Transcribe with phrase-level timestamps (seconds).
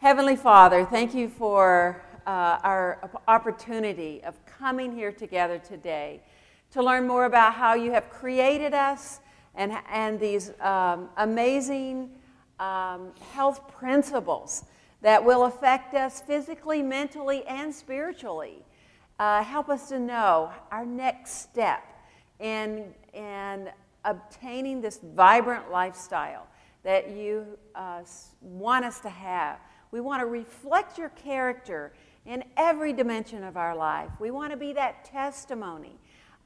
[0.00, 6.22] Heavenly Father, thank you for uh, our opportunity of coming here together today
[6.70, 9.20] to learn more about how you have created us
[9.54, 12.12] and, and these um, amazing
[12.60, 14.64] um, health principles
[15.02, 18.64] that will affect us physically, mentally, and spiritually.
[19.18, 21.84] Uh, help us to know our next step
[22.38, 23.68] in, in
[24.06, 26.46] obtaining this vibrant lifestyle
[26.84, 27.44] that you
[27.74, 28.00] uh,
[28.40, 29.58] want us to have.
[29.90, 31.92] We want to reflect your character
[32.26, 34.10] in every dimension of our life.
[34.20, 35.98] We want to be that testimony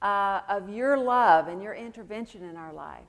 [0.03, 3.05] uh, of your love and your intervention in our life.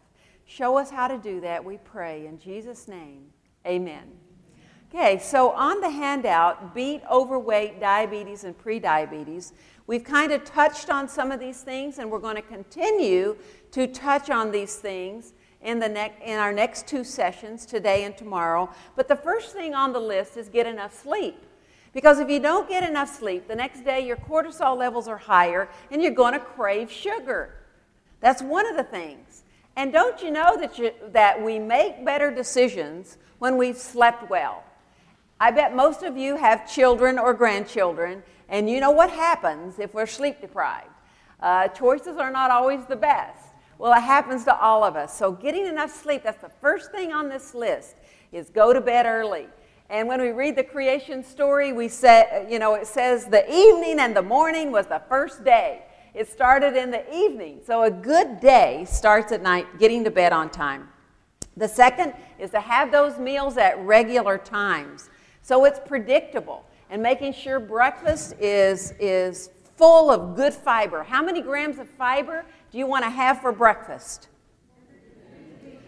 [0.45, 2.25] Show us how to do that, we pray.
[2.27, 3.25] In Jesus' name,
[3.65, 4.11] amen.
[4.93, 9.51] Okay, so on the handout, beat, overweight, diabetes, and prediabetes.
[9.87, 13.35] We've kind of touched on some of these things, and we're going to continue
[13.71, 18.17] to touch on these things in, the ne- in our next two sessions, today and
[18.17, 18.69] tomorrow.
[18.95, 21.43] But the first thing on the list is get enough sleep.
[21.93, 25.69] Because if you don't get enough sleep, the next day your cortisol levels are higher
[25.89, 27.55] and you're going to crave sugar.
[28.19, 29.43] That's one of the things.
[29.77, 34.63] And don't you know that, you, that we make better decisions when we've slept well?
[35.39, 39.93] I bet most of you have children or grandchildren, and you know what happens if
[39.93, 40.87] we're sleep deprived.
[41.41, 43.44] Uh, choices are not always the best.
[43.77, 45.17] Well, it happens to all of us.
[45.17, 47.95] So getting enough sleep, that's the first thing on this list,
[48.31, 49.47] is go to bed early.
[49.89, 53.99] And when we read the creation story, we say, you know, it says the evening
[53.99, 55.83] and the morning was the first day.
[56.13, 57.59] It started in the evening.
[57.65, 60.89] So a good day starts at night, getting to bed on time.
[61.57, 65.09] The second is to have those meals at regular times.
[65.41, 71.03] So it's predictable and making sure breakfast is, is full of good fiber.
[71.03, 72.45] How many grams of fiber
[72.75, 74.27] do you want to have for breakfast?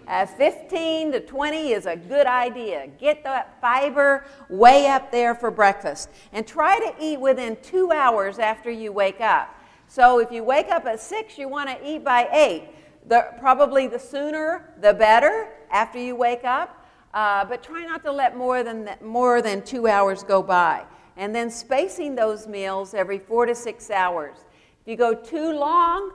[0.07, 2.87] Uh, 15 to 20 is a good idea.
[2.97, 6.07] Get that fiber way up there for breakfast.
[6.31, 9.53] And try to eat within two hours after you wake up.
[9.89, 13.09] So if you wake up at 6, you want to eat by 8.
[13.09, 16.87] The, probably the sooner, the better after you wake up.
[17.13, 20.85] Uh, but try not to let more than, more than two hours go by.
[21.17, 24.37] And then spacing those meals every four to six hours.
[24.79, 26.13] If you go too long,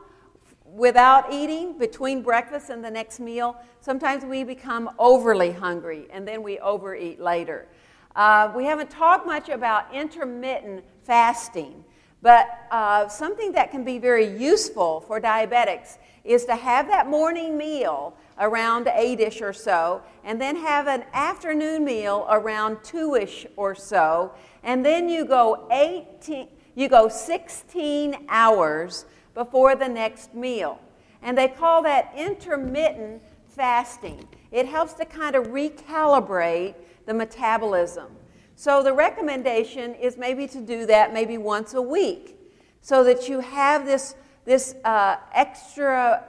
[0.75, 6.43] without eating between breakfast and the next meal, sometimes we become overly hungry and then
[6.43, 7.69] we overeat later.
[8.17, 11.85] Uh, we haven't talked much about intermittent fasting,
[12.21, 17.57] but uh, something that can be very useful for diabetics is to have that morning
[17.57, 24.33] meal around 8ish or so, and then have an afternoon meal around 2ish or so,
[24.63, 29.05] and then you go 18, you go 16 hours
[29.35, 30.81] before the next meal.
[31.23, 34.27] And they call that intermittent fasting.
[34.51, 36.75] It helps to kind of recalibrate
[37.07, 38.09] the metabolism.
[38.57, 42.39] So the recommendation is maybe to do that maybe once a week
[42.81, 46.25] so that you have this, this uh, extra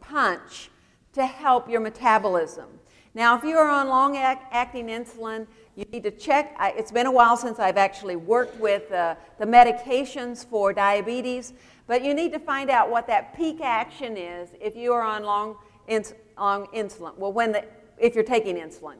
[0.00, 0.70] punch
[1.12, 2.68] to help your metabolism.
[3.14, 6.56] Now, if you are on long acting insulin, you need to check.
[6.60, 11.52] It's been a while since I've actually worked with uh, the medications for diabetes,
[11.88, 15.24] but you need to find out what that peak action is if you are on
[15.24, 15.56] long,
[15.88, 17.16] ins- long insulin.
[17.16, 17.64] Well, when the,
[17.96, 18.98] if you're taking insulin.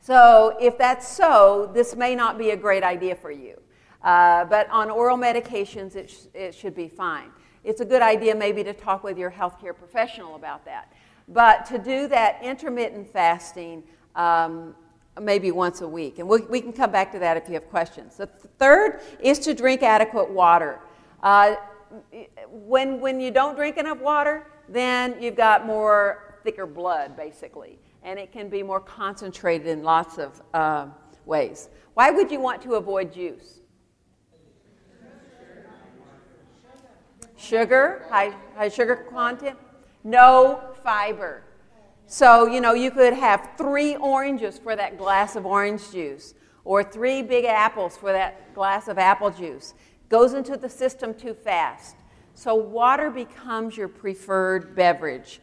[0.00, 3.60] So, if that's so, this may not be a great idea for you.
[4.02, 7.30] Uh, but on oral medications, it, sh- it should be fine.
[7.62, 10.92] It's a good idea maybe to talk with your healthcare professional about that.
[11.28, 13.82] But to do that intermittent fasting,
[14.14, 14.74] um,
[15.20, 16.20] maybe once a week.
[16.20, 18.16] And we, we can come back to that if you have questions.
[18.16, 20.78] The third is to drink adequate water.
[21.22, 21.56] Uh,
[22.50, 28.18] when, when you don't drink enough water, then you've got more thicker blood, basically, and
[28.18, 30.86] it can be more concentrated in lots of uh,
[31.24, 31.68] ways.
[31.94, 33.60] Why would you want to avoid juice?
[37.36, 39.58] Sugar, high, high sugar content,
[40.04, 41.42] no fiber.
[42.06, 46.34] So, you know, you could have three oranges for that glass of orange juice,
[46.64, 49.74] or three big apples for that glass of apple juice
[50.08, 51.96] goes into the system too fast.
[52.34, 55.40] So water becomes your preferred beverage.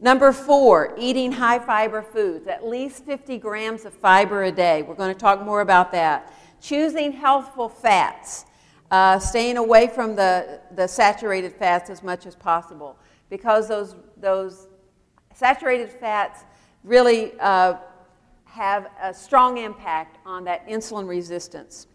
[0.00, 4.82] Number four, eating high fiber foods, at least 50 grams of fiber a day.
[4.82, 6.32] We're going to talk more about that.
[6.60, 8.46] Choosing healthful fats,
[8.90, 12.96] uh, staying away from the, the saturated fats as much as possible
[13.28, 14.68] because those, those
[15.34, 16.44] saturated fats
[16.84, 17.74] really uh,
[18.44, 21.86] have a strong impact on that insulin resistance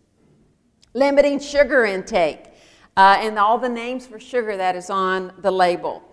[0.94, 2.46] limiting sugar intake,
[2.96, 6.04] uh, and all the names for sugar that is on the label.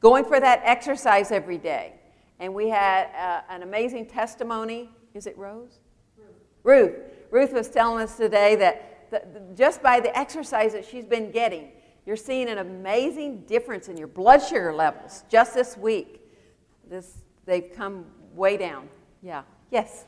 [0.00, 1.94] Going for that exercise every day.
[2.38, 4.90] And we had uh, an amazing testimony.
[5.14, 5.78] Is it Rose?
[6.62, 6.94] Ruth.
[7.30, 11.30] Ruth was telling us today that the, the, just by the exercise that she's been
[11.30, 11.70] getting,
[12.04, 16.20] you're seeing an amazing difference in your blood sugar levels just this week.
[16.88, 18.04] This, they've come
[18.34, 18.88] way down.
[19.22, 19.42] Yeah.
[19.70, 20.04] Yes?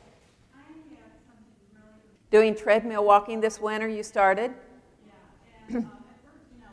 [2.31, 4.53] Doing treadmill walking this winter, you started?
[5.69, 5.77] Yeah.
[5.77, 5.91] And, um,
[6.23, 6.67] first, you know,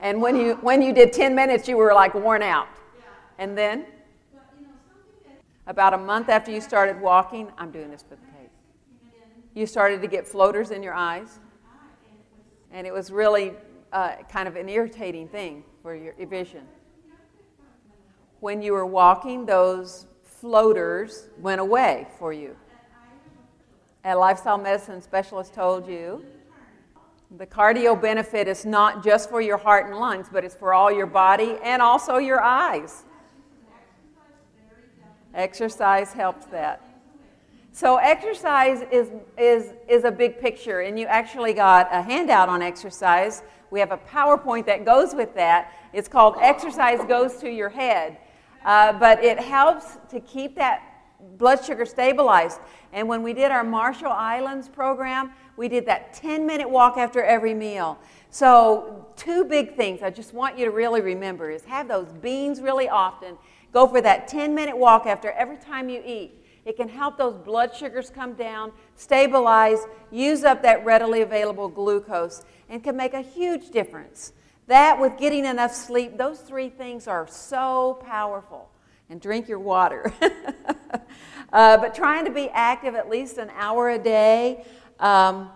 [0.00, 2.68] and when you, when you did 10 minutes, you were like worn out.
[2.96, 3.04] Yeah.
[3.38, 3.84] And then?
[4.32, 4.72] But, you know,
[5.66, 8.50] about a month after you started walking, I'm doing this for the tape.
[9.54, 11.38] You started to get floaters in your eyes?
[12.72, 13.52] And it was really
[13.92, 16.62] uh, kind of an irritating thing for your vision.
[18.40, 22.56] When you were walking, those floaters went away for you.
[24.06, 26.22] A lifestyle medicine specialist told you
[27.38, 30.92] the cardio benefit is not just for your heart and lungs, but it's for all
[30.92, 33.04] your body and also your eyes.
[35.32, 36.82] Exercise helps that.
[37.72, 42.60] So exercise is, is, is a big picture, and you actually got a handout on
[42.60, 43.42] exercise.
[43.70, 45.72] We have a PowerPoint that goes with that.
[45.94, 48.18] It's called Exercise Goes to Your Head.
[48.66, 50.93] Uh, but it helps to keep that
[51.36, 52.60] blood sugar stabilized.
[52.92, 57.22] And when we did our Marshall Islands program, we did that 10 minute walk after
[57.22, 57.98] every meal.
[58.30, 62.60] So, two big things I just want you to really remember is have those beans
[62.60, 63.36] really often.
[63.72, 66.44] Go for that 10 minute walk after every time you eat.
[66.64, 69.80] It can help those blood sugars come down, stabilize,
[70.10, 74.32] use up that readily available glucose, and can make a huge difference.
[74.66, 78.70] That, with getting enough sleep, those three things are so powerful.
[79.10, 80.12] And drink your water.
[81.52, 84.64] uh, but trying to be active at least an hour a day.
[84.98, 85.50] Um,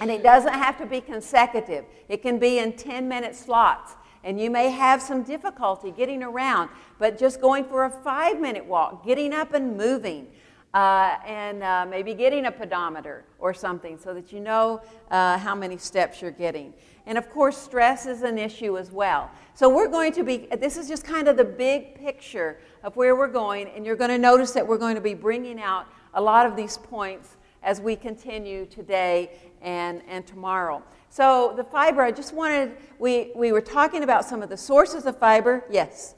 [0.00, 3.94] and it doesn't have to be consecutive, it can be in 10 minute slots.
[4.24, 6.68] And you may have some difficulty getting around,
[6.98, 10.26] but just going for a five minute walk, getting up and moving,
[10.74, 15.54] uh, and uh, maybe getting a pedometer or something so that you know uh, how
[15.54, 16.74] many steps you're getting.
[17.06, 19.30] And of course, stress is an issue as well.
[19.54, 23.16] So we're going to be, this is just kind of the big picture of where
[23.16, 26.22] we're going, and you're going to notice that we're going to be bringing out a
[26.22, 29.28] lot of these points as we continue today
[29.60, 30.80] and, and tomorrow.
[31.08, 35.04] So the fiber, I just wanted, we, we were talking about some of the sources
[35.04, 35.64] of fiber.
[35.68, 36.14] Yes.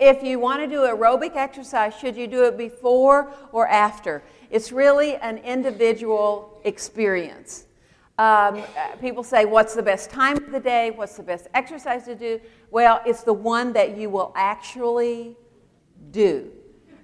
[0.00, 4.22] If you want to do aerobic exercise, should you do it before or after?
[4.50, 7.66] It's really an individual experience.
[8.18, 8.62] Um,
[9.00, 10.90] people say, What's the best time of the day?
[10.90, 12.40] What's the best exercise to do?
[12.70, 15.36] Well, it's the one that you will actually
[16.10, 16.50] do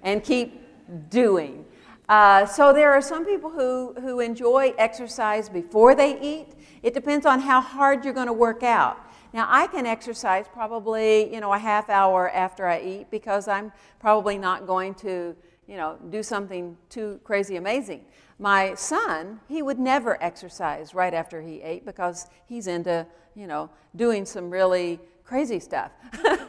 [0.03, 0.61] and keep
[1.09, 1.65] doing.
[2.07, 6.49] Uh, so there are some people who, who enjoy exercise before they eat.
[6.83, 8.99] It depends on how hard you're going to work out.
[9.33, 13.71] Now, I can exercise probably, you know, a half hour after I eat because I'm
[13.99, 15.35] probably not going to,
[15.67, 18.05] you know, do something too crazy amazing.
[18.37, 23.05] My son, he would never exercise right after he ate because he's into,
[23.35, 25.91] you know, doing some really crazy stuff.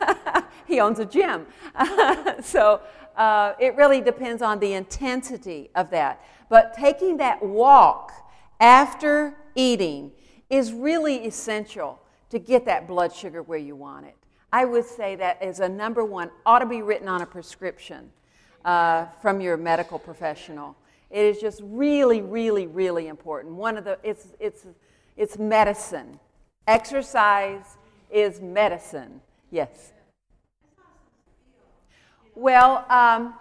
[0.67, 1.47] he owns a gym.
[2.43, 2.81] so
[3.17, 6.23] uh, it really depends on the intensity of that.
[6.49, 8.13] But taking that walk
[8.61, 10.13] after eating
[10.51, 12.01] is really essential
[12.31, 14.17] to get that blood sugar where you want it.
[14.53, 18.11] I would say that as a number one, ought to be written on a prescription
[18.65, 20.77] uh, from your medical professional.
[21.11, 23.55] It is just really, really, really important.
[23.55, 24.67] One of the, it's, it's,
[25.17, 26.19] it's medicine.
[26.67, 27.79] Exercise
[28.11, 29.21] is medicine.
[29.51, 29.93] Yes.
[32.35, 33.35] Well, um,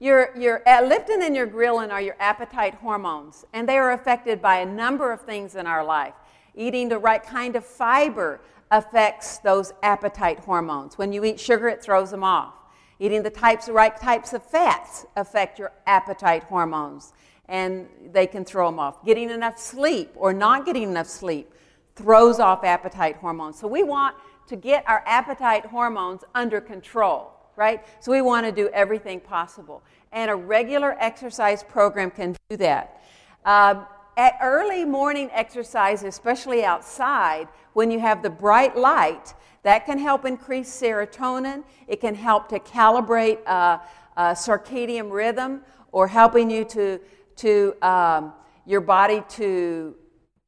[0.00, 4.42] your, your uh, leptin and your ghrelin are your appetite hormones, and they are affected
[4.42, 6.14] by a number of things in our life.
[6.54, 8.40] Eating the right kind of fiber
[8.70, 10.98] affects those appetite hormones.
[10.98, 12.54] When you eat sugar, it throws them off.
[13.00, 17.12] Eating the types, right types of fats affect your appetite hormones,
[17.48, 19.04] and they can throw them off.
[19.04, 21.52] Getting enough sleep or not getting enough sleep
[21.94, 23.58] throws off appetite hormones.
[23.58, 24.16] So we want
[24.48, 27.84] to get our appetite hormones under control, right?
[28.00, 29.82] So we want to do everything possible.
[30.12, 33.02] And a regular exercise program can do that.
[33.44, 33.84] Uh,
[34.18, 39.32] at early morning exercise, especially outside, when you have the bright light,
[39.62, 41.62] that can help increase serotonin.
[41.86, 43.78] It can help to calibrate uh,
[44.16, 47.00] uh, circadian rhythm or helping you to,
[47.36, 48.32] to um,
[48.66, 49.94] your body to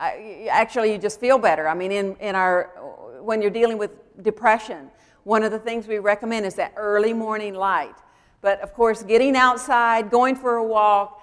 [0.00, 0.10] uh,
[0.50, 1.68] actually you just feel better.
[1.68, 2.70] I mean, in, in our,
[3.22, 4.90] when you're dealing with depression,
[5.22, 7.94] one of the things we recommend is that early morning light.
[8.40, 11.19] But of course, getting outside, going for a walk,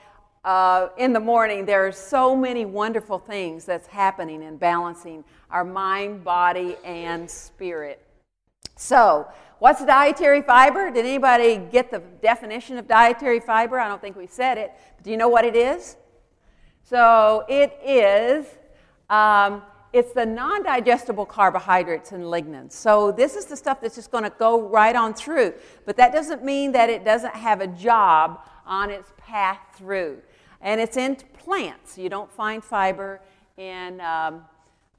[0.47, 5.65] uh, in the morning, there are so many wonderful things that's happening in balancing our
[5.65, 8.01] mind, body, and spirit.
[8.77, 9.27] So,
[9.59, 10.89] what's dietary fiber?
[10.89, 13.77] Did anybody get the definition of dietary fiber?
[13.77, 14.71] I don't think we said it.
[14.95, 15.97] But do you know what it is?
[16.85, 18.45] So, it is.
[19.09, 22.71] Um, it's the non digestible carbohydrates and lignans.
[22.71, 25.55] So, this is the stuff that's just going to go right on through.
[25.85, 30.21] But that doesn't mean that it doesn't have a job on its path through.
[30.61, 31.97] And it's in plants.
[31.97, 33.21] You don't find fiber
[33.57, 34.43] in um,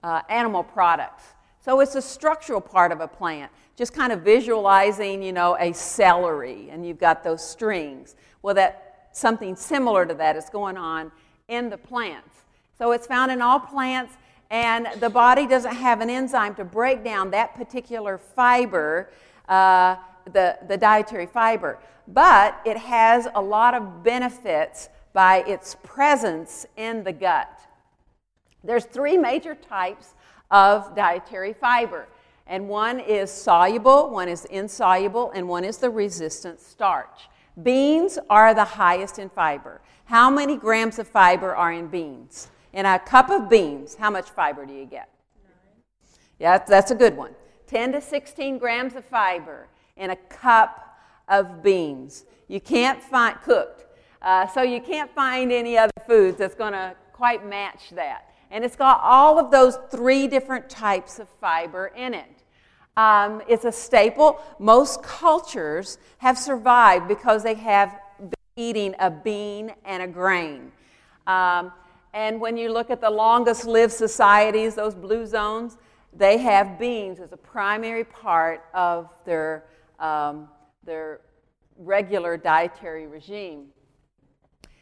[0.03, 1.25] uh, animal products.
[1.61, 3.53] So, it's a structural part of a plant.
[3.77, 8.17] Just kind of visualizing, you know, a celery, and you've got those strings.
[8.43, 11.12] Well, that something similar to that is going on
[11.49, 12.45] in the plants.
[12.79, 14.15] So, it's found in all plants
[14.50, 19.11] and the body doesn't have an enzyme to break down that particular fiber,
[19.49, 19.97] uh,
[20.33, 21.79] the, the dietary fiber.
[22.07, 27.61] But it has a lot of benefits by its presence in the gut.
[28.65, 30.15] There's three major types
[30.50, 32.09] of dietary fiber,
[32.47, 37.29] and one is soluble, one is insoluble, and one is the resistant starch.
[37.62, 39.81] Beans are the highest in fiber.
[40.05, 42.49] How many grams of fiber are in beans?
[42.73, 45.09] In a cup of beans, how much fiber do you get?
[46.38, 47.35] Yeah, that's a good one.
[47.67, 50.99] 10 to 16 grams of fiber in a cup
[51.29, 52.25] of beans.
[52.47, 53.77] You can't find, cooked.
[54.20, 58.32] Uh, so you can't find any other foods that's going to quite match that.
[58.50, 62.42] And it's got all of those three different types of fiber in it.
[62.96, 64.40] Um, it's a staple.
[64.58, 70.72] Most cultures have survived because they have been eating a bean and a grain.
[71.26, 71.72] Um,
[72.12, 75.76] and when you look at the longest lived societies, those blue zones,
[76.12, 79.64] they have beans as a primary part of their,
[80.00, 80.48] um,
[80.84, 81.20] their
[81.76, 83.66] regular dietary regime.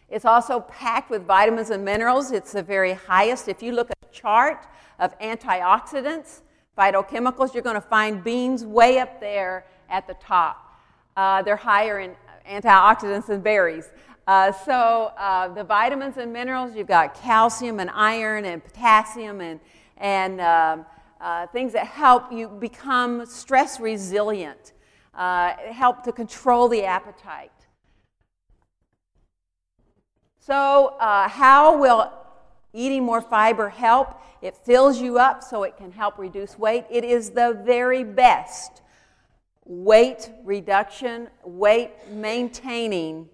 [0.09, 2.31] It's also packed with vitamins and minerals.
[2.31, 3.49] It's the very highest.
[3.49, 4.67] If you look at a chart
[4.99, 6.43] of antioxidants,
[6.79, 10.79] phytochemicals, you're going to find beans way up there at the top.
[11.17, 12.15] Uh, they're higher in
[12.49, 13.91] antioxidants than berries.
[14.27, 19.61] Uh, so uh, the vitamins and minerals, you've got calcium and iron and potassium and,
[19.97, 20.87] and um,
[21.21, 24.73] uh, things that help you become stress resilient,
[25.15, 27.51] uh, help to control the appetite.
[30.47, 32.13] So, uh, how will
[32.73, 34.15] eating more fiber help?
[34.41, 36.85] It fills you up so it can help reduce weight.
[36.89, 38.83] It is the very best
[39.65, 43.29] weight reduction, weight maintaining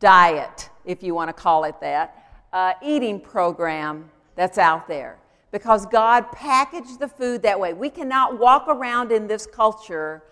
[0.00, 5.18] diet, if you want to call it that, uh, eating program that's out there.
[5.52, 7.72] Because God packaged the food that way.
[7.72, 10.24] We cannot walk around in this culture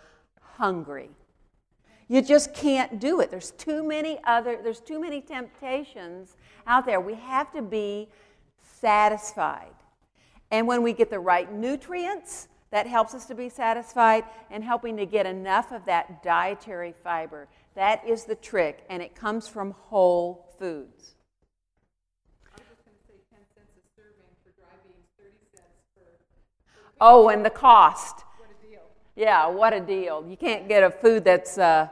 [0.56, 1.10] hungry.
[2.12, 3.30] You just can't do it.
[3.30, 7.00] There's too many other, there's too many temptations out there.
[7.00, 8.10] We have to be
[8.60, 9.72] satisfied.
[10.50, 14.94] And when we get the right nutrients, that helps us to be satisfied and helping
[14.98, 17.48] to get enough of that dietary fiber.
[17.76, 21.14] That is the trick, and it comes from whole foods.
[27.00, 28.22] Oh, and the cost.
[28.36, 28.82] What a deal.
[29.16, 30.26] Yeah, what a deal.
[30.28, 31.88] You can't get a food that's, uh,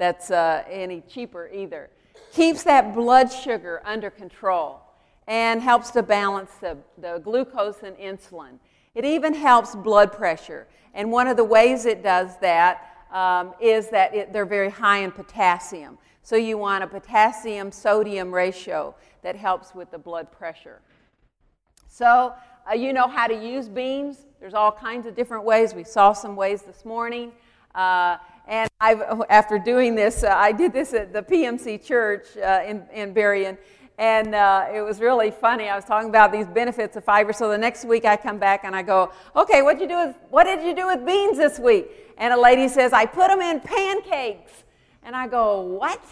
[0.00, 1.90] that's uh, any cheaper either.
[2.32, 4.80] Keeps that blood sugar under control
[5.26, 8.58] and helps to balance the, the glucose and insulin.
[8.94, 10.66] It even helps blood pressure.
[10.94, 15.00] And one of the ways it does that um, is that it, they're very high
[15.00, 15.98] in potassium.
[16.22, 20.80] So you want a potassium sodium ratio that helps with the blood pressure.
[21.88, 22.32] So
[22.68, 24.24] uh, you know how to use beans.
[24.40, 25.74] There's all kinds of different ways.
[25.74, 27.32] We saw some ways this morning.
[27.74, 28.16] Uh,
[28.50, 32.82] and I've, after doing this, uh, I did this at the PMC church uh, in,
[32.92, 33.56] in Berrien.
[33.96, 35.68] And uh, it was really funny.
[35.68, 37.32] I was talking about these benefits of fiber.
[37.32, 40.16] So the next week I come back and I go, okay, what you do with,
[40.30, 41.86] what did you do with beans this week?
[42.18, 44.64] And a lady says, I put them in pancakes.
[45.02, 46.02] And I go, What?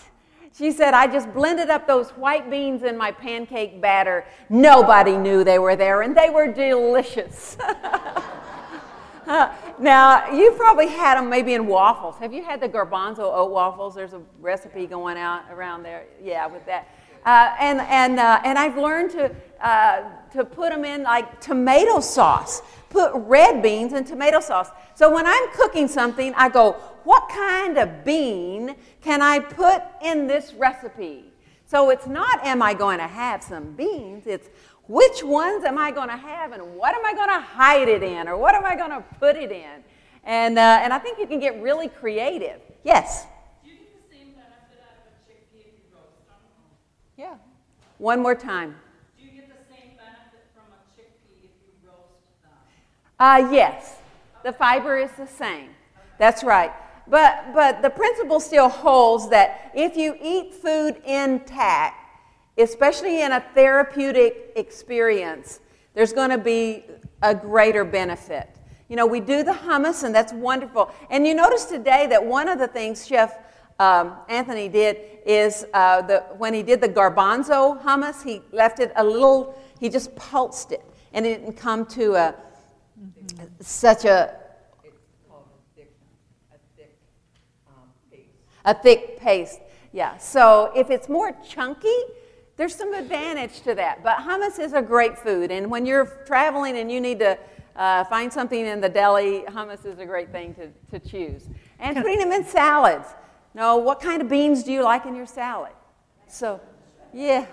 [0.57, 4.25] She said, I just blended up those white beans in my pancake batter.
[4.49, 7.57] Nobody knew they were there, and they were delicious.
[9.79, 12.17] now, you've probably had them maybe in waffles.
[12.19, 13.95] Have you had the garbanzo oat waffles?
[13.95, 16.07] There's a recipe going out around there.
[16.23, 16.89] Yeah, with that.
[17.27, 22.01] Uh, and, and, uh, and I've learned to, uh, to put them in like tomato
[22.01, 22.63] sauce.
[22.89, 24.71] Put red beans in tomato sauce.
[24.95, 26.73] So when I'm cooking something, I go,
[27.05, 31.25] what kind of bean can I put in this recipe?
[31.67, 34.27] So it's not, am I going to have some beans?
[34.27, 34.49] It's,
[34.88, 38.02] which ones am I going to have and what am I going to hide it
[38.02, 39.85] in or what am I going to put it in?
[40.25, 42.61] And, uh, and I think you can get really creative.
[42.85, 43.26] Yes?
[43.62, 46.37] Do you get the same benefit out of a chickpea if you roast them?
[47.16, 47.35] Yeah.
[47.99, 48.76] One more time.
[49.18, 52.52] Do you get the same benefit from a chickpea if you roast them?
[53.18, 53.97] Uh, yes.
[54.42, 55.68] the fiber is the same.
[56.18, 56.73] That's right.
[57.07, 61.98] But, but the principle still holds that if you eat food intact,
[62.59, 65.61] especially in a therapeutic experience,
[65.95, 66.85] there's going to be
[67.23, 68.49] a greater benefit.
[68.88, 70.91] You know, we do the hummus, and that's wonderful.
[71.11, 73.38] And you notice today that one of the things Chef
[73.79, 78.93] um, Anthony did is uh, the, when he did the garbanzo hummus, he left it
[78.97, 82.35] a little, he just pulsed it, and it didn't come to a,
[83.00, 83.45] mm-hmm.
[83.61, 84.35] such a,
[85.77, 85.95] thick
[88.11, 88.29] paste.
[88.65, 89.61] a thick paste.
[89.93, 91.95] Yeah, so if it's more chunky,
[92.59, 94.03] there's some advantage to that.
[94.03, 97.38] But hummus is a great food, and when you're traveling and you need to
[97.77, 101.45] uh, find something in the deli, hummus is a great thing to, to choose.
[101.79, 103.09] And putting them in salads.
[103.55, 105.73] Now, what kind of beans do you like in your salad?
[106.27, 106.61] So,
[107.15, 107.47] yeah,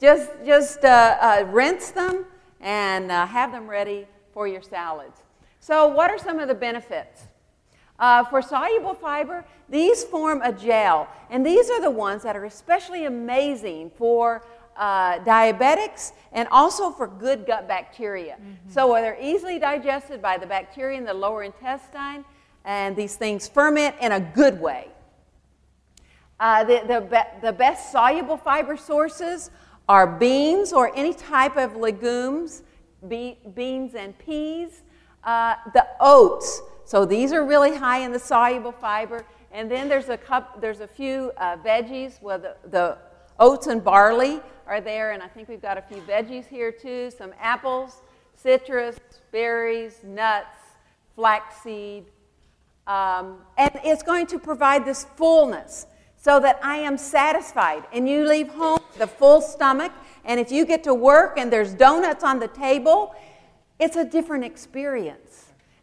[0.00, 2.24] just, just uh, uh, rinse them
[2.60, 5.22] and uh, have them ready for your salads.
[5.60, 7.27] So, what are some of the benefits?
[7.98, 12.44] Uh, for soluble fiber, these form a gel, and these are the ones that are
[12.44, 14.44] especially amazing for
[14.76, 18.34] uh, diabetics and also for good gut bacteria.
[18.34, 18.70] Mm-hmm.
[18.70, 22.24] So they're easily digested by the bacteria in the lower intestine,
[22.64, 24.86] and these things ferment in a good way.
[26.38, 29.50] Uh, the, the, be- the best soluble fiber sources
[29.88, 32.62] are beans or any type of legumes,
[33.08, 34.82] be- beans and peas,
[35.24, 36.62] uh, the oats.
[36.88, 39.26] So these are really high in the soluble fiber.
[39.52, 42.96] And then there's a, cup, there's a few uh, veggies, well, the, the
[43.38, 47.10] oats and barley are there, and I think we've got a few veggies here too
[47.10, 48.00] some apples,
[48.34, 48.96] citrus,
[49.32, 50.56] berries, nuts,
[51.14, 52.06] flaxseed.
[52.86, 55.84] Um, and it's going to provide this fullness
[56.16, 57.84] so that I am satisfied.
[57.92, 59.92] And you leave home with a full stomach,
[60.24, 63.14] and if you get to work and there's donuts on the table,
[63.78, 65.27] it's a different experience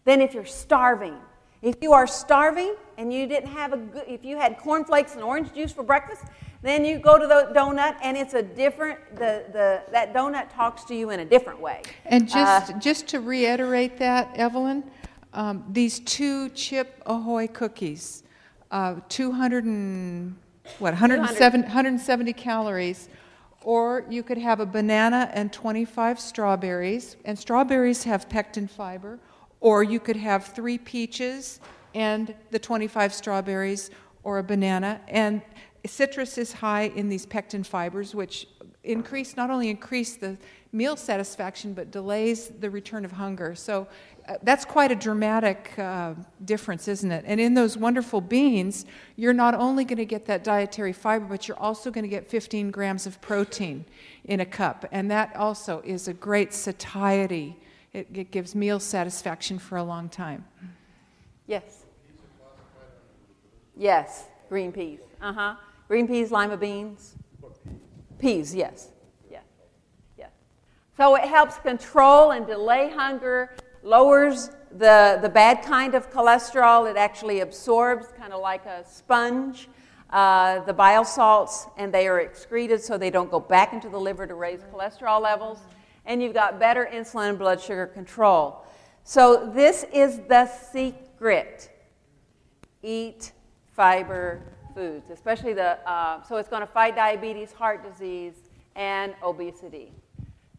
[0.05, 1.17] than if you're starving.
[1.61, 5.23] If you are starving and you didn't have a good, if you had cornflakes and
[5.23, 6.23] orange juice for breakfast,
[6.61, 8.99] then you go to the donut, and it's a different.
[9.15, 11.81] The, the that donut talks to you in a different way.
[12.05, 14.83] And just uh, just to reiterate that, Evelyn,
[15.33, 18.23] um, these two chip ahoy cookies,
[18.71, 20.35] uh, 200 and
[20.79, 23.09] what 107, 170 calories.
[23.61, 29.17] Or you could have a banana and 25 strawberries, and strawberries have pectin fiber.
[29.59, 31.59] Or you could have three peaches
[31.93, 33.89] and the 25 strawberries,
[34.23, 35.41] or a banana, and
[35.85, 38.47] citrus is high in these pectin fibers, which
[38.83, 40.37] increase not only increase the
[40.71, 43.55] meal satisfaction but delays the return of hunger.
[43.55, 43.87] So
[44.27, 47.23] uh, that's quite a dramatic uh, difference, isn't it?
[47.27, 51.47] And in those wonderful beans, you're not only going to get that dietary fiber, but
[51.47, 53.85] you're also going to get 15 grams of protein
[54.25, 57.57] in a cup, and that also is a great satiety.
[57.95, 60.43] It, it gives meal satisfaction for a long time.
[61.47, 61.85] Yes.
[63.77, 64.99] Yes, green peas.
[65.21, 65.55] Uh huh.
[65.87, 67.15] Green peas, lima beans?
[68.19, 68.89] Peas, yes.
[69.31, 69.39] Yeah.
[70.17, 70.27] Yeah.
[70.97, 76.91] So it helps control and delay hunger, lowers the, the bad kind of cholesterol.
[76.91, 79.69] It actually absorbs, kind of like a sponge,
[80.09, 83.99] uh, the bile salts, and they are excreted so they don't go back into the
[83.99, 85.59] liver to raise cholesterol levels.
[86.05, 88.63] And you've got better insulin and blood sugar control.
[89.03, 91.71] So, this is the secret
[92.81, 93.31] eat
[93.75, 94.41] fiber
[94.73, 98.33] foods, especially the, uh, so it's going to fight diabetes, heart disease,
[98.75, 99.91] and obesity.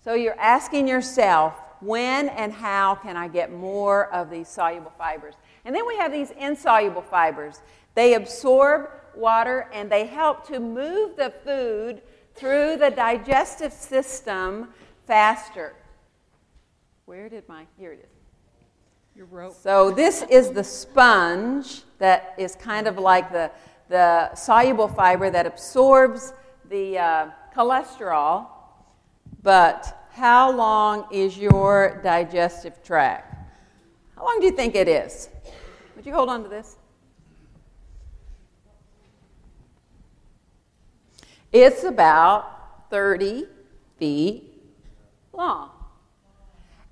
[0.03, 5.35] So you're asking yourself, when and how can I get more of these soluble fibers?
[5.65, 7.61] And then we have these insoluble fibers.
[7.95, 12.03] They absorb water and they help to move the food
[12.35, 14.69] through the digestive system
[15.07, 15.75] faster.
[17.05, 18.11] Where did my, here it is.
[19.15, 19.55] Your rope.
[19.55, 23.51] So this is the sponge that is kind of like the
[23.89, 26.33] the soluble fiber that absorbs
[26.69, 28.47] the uh, cholesterol,
[29.43, 33.35] but how long is your digestive tract?
[34.17, 35.29] How long do you think it is?
[35.95, 36.77] Would you hold on to this?
[41.53, 43.47] It's about 30
[43.99, 44.56] feet
[45.37, 45.71] long.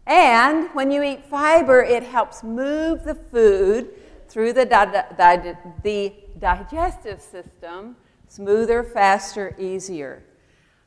[0.07, 3.91] And when you eat fiber, it helps move the food
[4.29, 7.97] through the, di- di- the digestive system
[8.29, 10.23] smoother, faster, easier.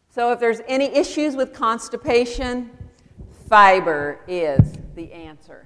[0.10, 2.70] So, if there's any issues with constipation,
[3.48, 5.65] fiber is the answer.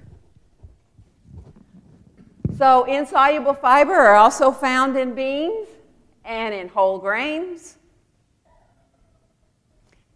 [2.56, 5.66] So, insoluble fiber are also found in beans
[6.24, 7.78] and in whole grains,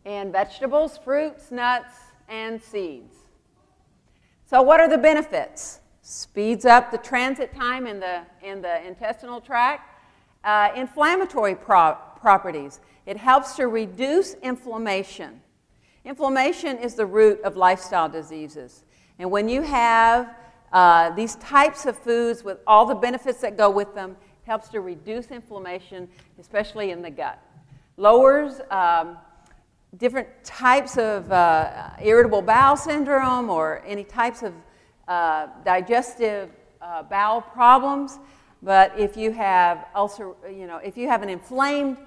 [0.06, 1.92] and vegetables, fruits, nuts,
[2.28, 3.14] and seeds.
[4.46, 5.80] So, what are the benefits?
[6.06, 9.90] speeds up the transit time in the, in the intestinal tract.
[10.44, 12.78] Uh, inflammatory pro- properties.
[13.06, 15.40] It helps to reduce inflammation.
[16.04, 18.84] Inflammation is the root of lifestyle diseases.
[19.18, 20.32] And when you have
[20.72, 24.80] uh, these types of foods with all the benefits that go with them, helps to
[24.80, 27.42] reduce inflammation, especially in the gut.
[27.96, 29.18] Lowers um,
[29.96, 34.52] different types of uh, irritable bowel syndrome or any types of
[35.08, 36.50] uh, digestive
[36.82, 38.18] uh, bowel problems.
[38.62, 41.98] But if you have ulcer, you know, if you have an inflamed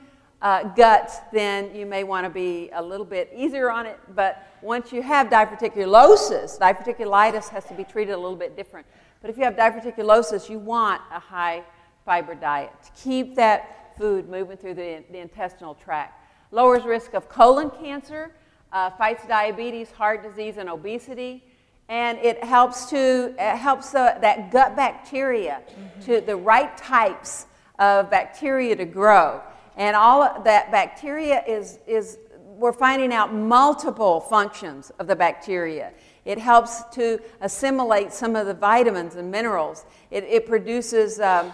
[0.42, 4.00] uh, gut, then you may want to be a little bit easier on it.
[4.16, 8.86] But once you have diverticulosis, diverticulitis has to be treated a little bit different.
[9.22, 11.64] But if you have diverticulosis, you want a high
[12.06, 16.20] fiber diet to keep that food moving through the, the intestinal tract
[16.52, 18.32] lowers risk of colon cancer,
[18.72, 21.44] uh, fights diabetes, heart disease, and obesity.
[21.88, 26.02] And it helps to it helps uh, that gut bacteria mm-hmm.
[26.02, 27.48] to the right types
[27.80, 29.42] of bacteria to grow.
[29.78, 35.94] And all of that bacteria is, is we're finding out multiple functions of the bacteria.
[36.26, 39.86] It helps to assimilate some of the vitamins and minerals.
[40.12, 41.54] It, it produces um,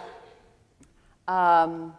[1.28, 1.94] um,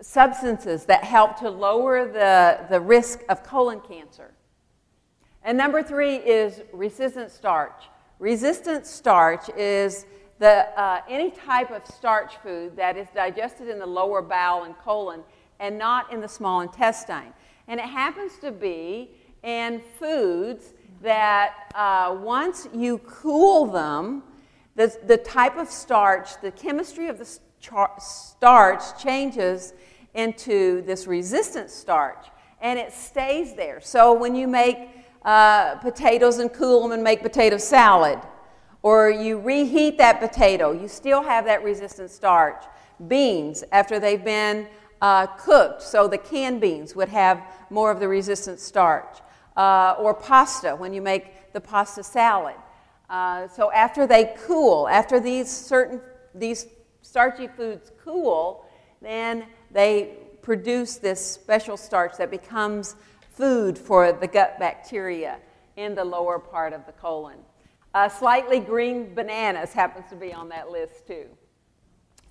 [0.00, 4.32] substances that help to lower the, the risk of colon cancer.
[5.42, 7.84] And number three is resistant starch.
[8.18, 10.06] Resistant starch is
[10.38, 14.76] the, uh, any type of starch food that is digested in the lower bowel and
[14.78, 15.22] colon
[15.58, 17.32] and not in the small intestine.
[17.68, 19.10] And it happens to be
[19.42, 24.22] in foods that uh, once you cool them,
[24.76, 27.38] the, the type of starch, the chemistry of the
[27.98, 29.74] starch changes
[30.14, 32.26] into this resistant starch
[32.60, 33.80] and it stays there.
[33.80, 34.90] So when you make
[35.24, 38.18] uh, potatoes and cool them and make potato salad,
[38.82, 42.64] or you reheat that potato, you still have that resistant starch.
[43.08, 44.66] Beans, after they've been
[45.00, 49.18] uh, cooked, so the canned beans would have more of the resistant starch.
[49.56, 52.54] Uh, or pasta, when you make the pasta salad.
[53.10, 56.00] Uh, so after they cool, after these certain
[56.34, 56.66] these
[57.02, 58.64] starchy foods cool,
[59.02, 62.96] then they produce this special starch that becomes
[63.30, 65.38] food for the gut bacteria
[65.76, 67.38] in the lower part of the colon.
[67.94, 71.26] Uh, slightly green bananas happens to be on that list too.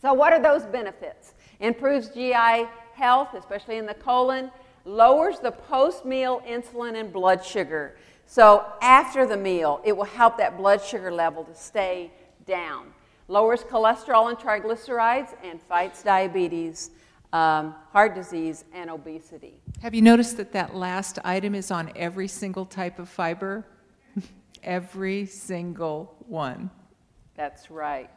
[0.01, 1.33] So, what are those benefits?
[1.59, 4.51] Improves GI health, especially in the colon,
[4.85, 7.97] lowers the post meal insulin and blood sugar.
[8.25, 12.11] So, after the meal, it will help that blood sugar level to stay
[12.45, 12.93] down.
[13.27, 16.91] Lowers cholesterol and triglycerides and fights diabetes
[17.33, 19.61] um, heart disease, and obesity.
[19.81, 23.65] Have you noticed that that last item is on every single type of fiber?
[24.63, 26.69] every single one.
[27.35, 28.09] That's right.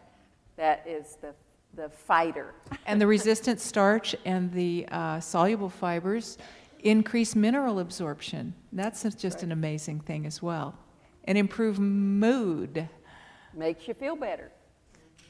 [0.57, 1.35] That is the,
[1.75, 2.55] the fighter.
[2.87, 6.39] and the resistant starch and the uh, soluble fibers
[6.81, 8.55] increase mineral absorption.
[8.73, 9.43] That's just right.
[9.45, 10.75] an amazing thing as well.
[11.25, 12.89] And improve mood.
[13.55, 14.51] Makes you feel better.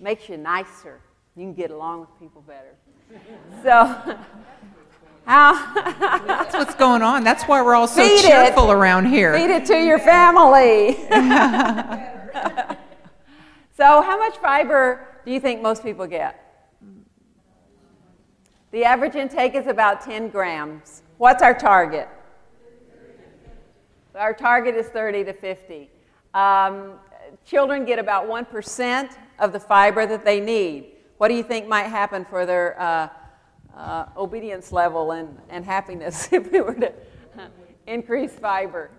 [0.00, 1.00] Makes you nicer.
[1.36, 2.74] You can get along with people better.
[3.62, 4.18] So,
[5.24, 5.72] how?
[6.26, 7.22] That's what's going on.
[7.22, 8.74] That's why we're all so feed cheerful it.
[8.74, 9.34] around here.
[9.34, 10.94] Feed it to your family.
[13.76, 16.38] so, how much fiber do you think most people get?
[18.72, 21.02] The average intake is about 10 grams.
[21.18, 22.08] What's our target?
[24.14, 25.88] Our target is 30 to 50.
[26.34, 26.94] Um,
[27.44, 30.91] children get about 1% of the fiber that they need.
[31.22, 33.08] What do you think might happen for their uh,
[33.76, 36.92] uh, obedience level and, and happiness if we were to
[37.86, 38.90] increase fiber?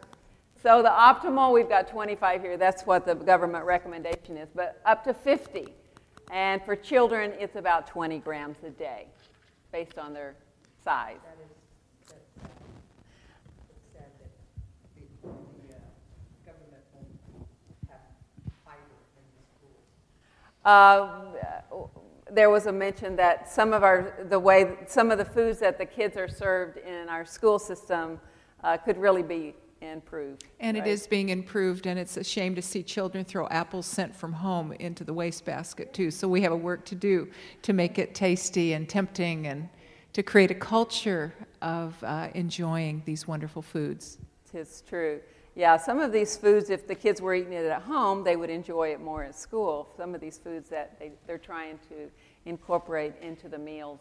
[0.62, 2.56] So the optimal, we've got 25 here.
[2.56, 5.68] That's what the government recommendation is, but up to 50.
[6.32, 9.08] And for children, it's about 20 grams a day
[9.74, 10.36] based on their
[10.82, 11.18] size.
[20.64, 21.24] Uh,
[22.34, 25.78] there was a mention that some of our the way some of the foods that
[25.78, 28.20] the kids are served in our school system
[28.64, 30.46] uh, could really be improved.
[30.60, 30.88] And right?
[30.88, 34.34] it is being improved, and it's a shame to see children throw apples sent from
[34.34, 36.10] home into the wastebasket too.
[36.10, 37.30] So we have a work to do
[37.64, 39.70] to make it tasty and tempting, and
[40.14, 44.18] to create a culture of uh, enjoying these wonderful foods.
[44.54, 45.20] It's true.
[45.56, 48.50] Yeah, some of these foods, if the kids were eating it at home, they would
[48.50, 49.88] enjoy it more at school.
[49.96, 52.10] Some of these foods that they, they're trying to
[52.46, 54.00] incorporate into the meals.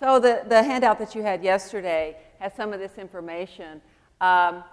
[0.00, 3.82] So the, the handout that you had yesterday has some of this information.
[4.22, 4.64] Um,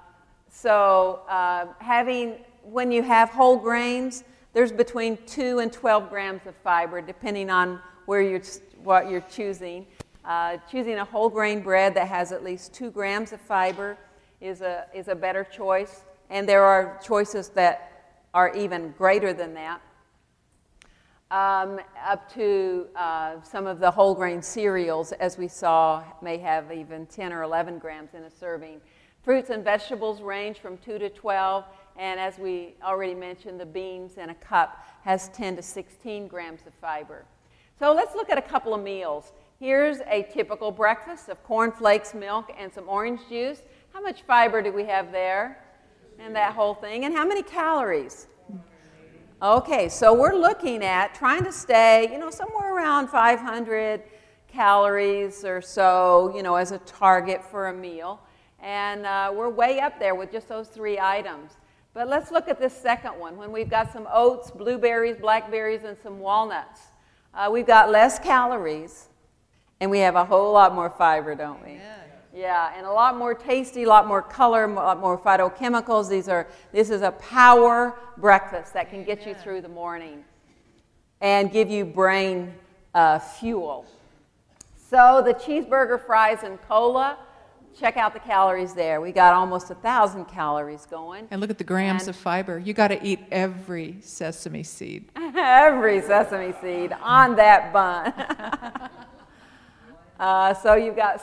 [0.50, 6.56] so uh, having, when you have whole grains, there's between 2 and 12 grams of
[6.64, 8.42] fiber, depending on where you're,
[8.82, 9.88] what you're choosing.
[10.24, 13.98] Uh, choosing a whole grain bread that has at least 2 grams of fiber
[14.40, 16.06] is a, is a better choice.
[16.34, 19.80] And there are choices that are even greater than that.
[21.30, 26.72] Um, up to uh, some of the whole grain cereals, as we saw, may have
[26.72, 28.82] even 10 or 11 grams in a serving.
[29.22, 31.65] Fruits and vegetables range from 2 to 12,
[32.00, 36.62] and as we already mentioned, the beans in a cup has 10 to 16 grams
[36.65, 37.26] of fiber.
[37.78, 39.34] So let's look at a couple of meals.
[39.60, 43.62] Here's a typical breakfast of corn flakes, milk, and some orange juice.
[43.93, 45.62] How much fiber do we have there?
[46.19, 47.06] And that whole thing.
[47.06, 48.28] And how many calories?
[49.41, 54.02] Okay, so we're looking at trying to stay, you know, somewhere around 500
[54.47, 58.21] calories or so, you know, as a target for a meal.
[58.62, 61.52] And uh, we're way up there with just those three items.
[61.93, 65.97] But let's look at this second one when we've got some oats, blueberries, blackberries, and
[66.02, 66.82] some walnuts.
[67.34, 69.10] Uh, we've got less calories,
[69.80, 71.73] and we have a whole lot more fiber, don't we?
[71.73, 72.03] Yeah.
[72.34, 76.10] Yeah, and a lot more tasty, a lot more color, a lot more phytochemicals.
[76.10, 80.24] These are, this is a power breakfast that can get you through the morning
[81.22, 82.54] and give you brain
[82.96, 83.86] uh, fuel.
[84.76, 87.17] So the cheeseburger, fries, and cola
[87.78, 89.02] check out the calories there.
[89.02, 91.28] We got almost a thousand calories going.
[91.32, 92.60] And look at the grams and of fiber.
[92.60, 95.10] You got to eat every sesame seed.
[95.15, 98.13] every sesame seed on that bun.
[100.19, 101.22] uh, so you've got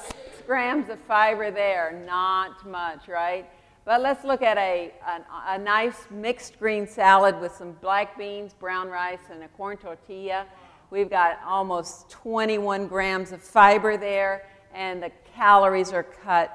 [0.51, 2.03] grams of fiber there.
[2.05, 3.49] Not much, right?
[3.85, 8.53] But let's look at a, a, a nice mixed green salad with some black beans,
[8.53, 10.47] brown rice, and a corn tortilla.
[10.91, 16.53] We've got almost 21 grams of fiber there and the calories are cut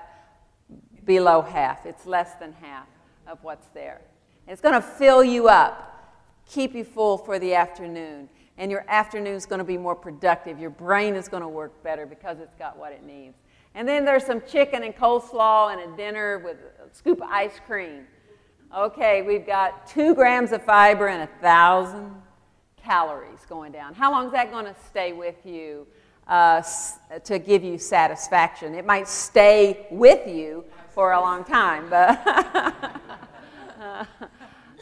[1.05, 1.85] below half.
[1.85, 2.87] It's less than half
[3.27, 4.01] of what's there.
[4.45, 6.11] It's going to fill you up,
[6.45, 8.27] keep you full for the afternoon,
[8.57, 10.59] and your afternoon is going to be more productive.
[10.59, 13.37] Your brain is going to work better because it's got what it needs.
[13.75, 17.59] And then there's some chicken and coleslaw and a dinner with a scoop of ice
[17.67, 18.07] cream.
[18.75, 22.15] Okay, we've got two grams of fiber and a thousand
[22.81, 23.93] calories going down.
[23.93, 25.85] How long is that going to stay with you?
[26.27, 26.61] uh,
[27.23, 28.73] to give you satisfaction.
[28.73, 32.19] It might stay with you for a long time, but,
[33.79, 34.05] uh,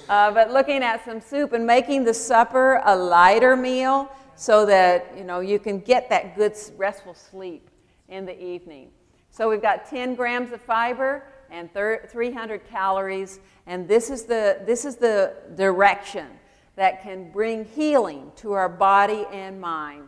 [0.08, 5.24] but looking at some soup and making the supper a lighter meal so that you
[5.24, 7.70] know you can get that good restful sleep
[8.10, 8.90] in the evening.
[9.30, 14.86] So we've got 10 grams of fiber and 300 calories, and this is the this
[14.86, 16.28] is the direction
[16.76, 20.08] that can bring healing to our body and mind.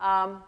[0.00, 0.42] Um,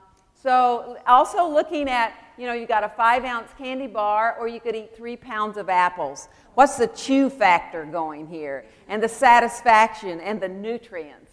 [0.45, 4.61] so also looking at, you know, you got a five ounce candy bar or you
[4.61, 6.29] could eat three pounds of apples.
[6.55, 8.67] What's the chew factor going here?
[8.89, 11.33] And the satisfaction and the nutrients.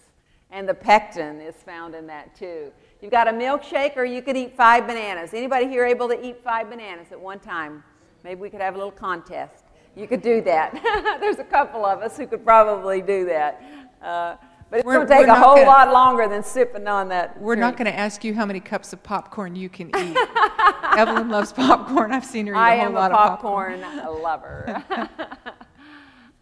[0.49, 2.71] And the pectin is found in that too.
[3.01, 5.33] You've got a milkshake or you could eat five bananas.
[5.33, 7.83] Anybody here able to eat five bananas at one time?
[8.23, 9.63] Maybe we could have a little contest.
[9.95, 11.17] You could do that.
[11.19, 13.61] There's a couple of us who could probably do that.
[14.03, 14.35] Uh,
[14.69, 17.41] but it's going to take a whole gonna, lot longer than sipping on that.
[17.41, 17.61] We're drink.
[17.61, 20.17] not going to ask you how many cups of popcorn you can eat.
[20.97, 22.13] Evelyn loves popcorn.
[22.13, 23.83] I've seen her eat I a whole lot a of popcorn.
[23.83, 24.83] I am a popcorn lover.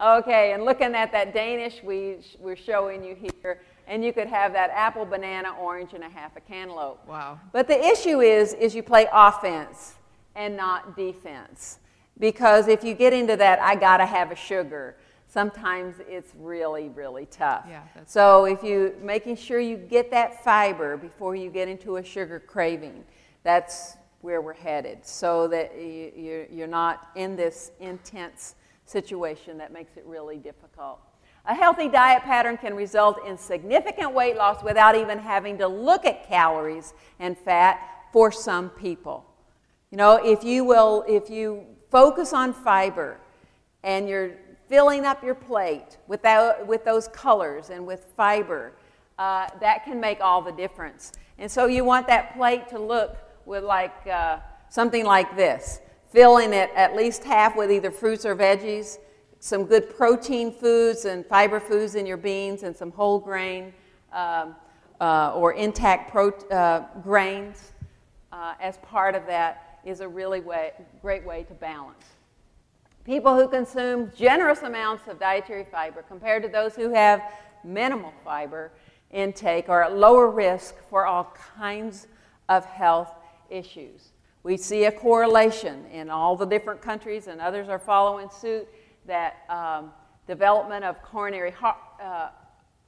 [0.20, 4.54] okay, and looking at that Danish we, we're showing you here, and you could have
[4.54, 7.06] that apple, banana, orange, and a half a cantaloupe.
[7.08, 7.40] Wow.
[7.52, 9.96] But the issue is, is you play offense
[10.36, 11.80] and not defense.
[12.18, 14.96] Because if you get into that, I got to have a sugar
[15.30, 17.66] sometimes it's really, really tough.
[17.70, 22.04] Yeah, so if you making sure you get that fiber before you get into a
[22.04, 23.04] sugar craving,
[23.44, 25.06] that's where we're headed.
[25.06, 31.00] So that you, you're not in this intense situation that makes it really difficult.
[31.50, 36.06] A healthy diet pattern can result in significant weight loss without even having to look
[36.06, 37.80] at calories and fat
[38.14, 39.26] for some people.
[39.90, 43.20] You know, if you will, if you focus on fiber
[43.82, 44.34] and you're
[44.68, 48.74] filling up your plate with, that, with those colors and with fiber,
[49.18, 51.14] uh, that can make all the difference.
[51.40, 54.38] And so you want that plate to look with like uh,
[54.70, 55.82] something like this,
[56.12, 59.00] filling it at least half with either fruits or veggies,
[59.40, 63.74] some good protein foods and fiber foods in your beans, and some whole grain
[64.12, 64.56] um,
[65.00, 67.72] uh, or intact pro- uh, grains
[68.32, 70.72] uh, as part of that is a really way,
[71.02, 72.04] great way to balance.
[73.06, 77.22] People who consume generous amounts of dietary fiber compared to those who have
[77.64, 78.72] minimal fiber
[79.12, 82.08] intake are at lower risk for all kinds
[82.50, 83.12] of health
[83.50, 84.10] issues.
[84.44, 88.68] We see a correlation in all the different countries, and others are following suit,
[89.06, 89.92] that um,
[90.28, 92.30] development of coronary heart, uh,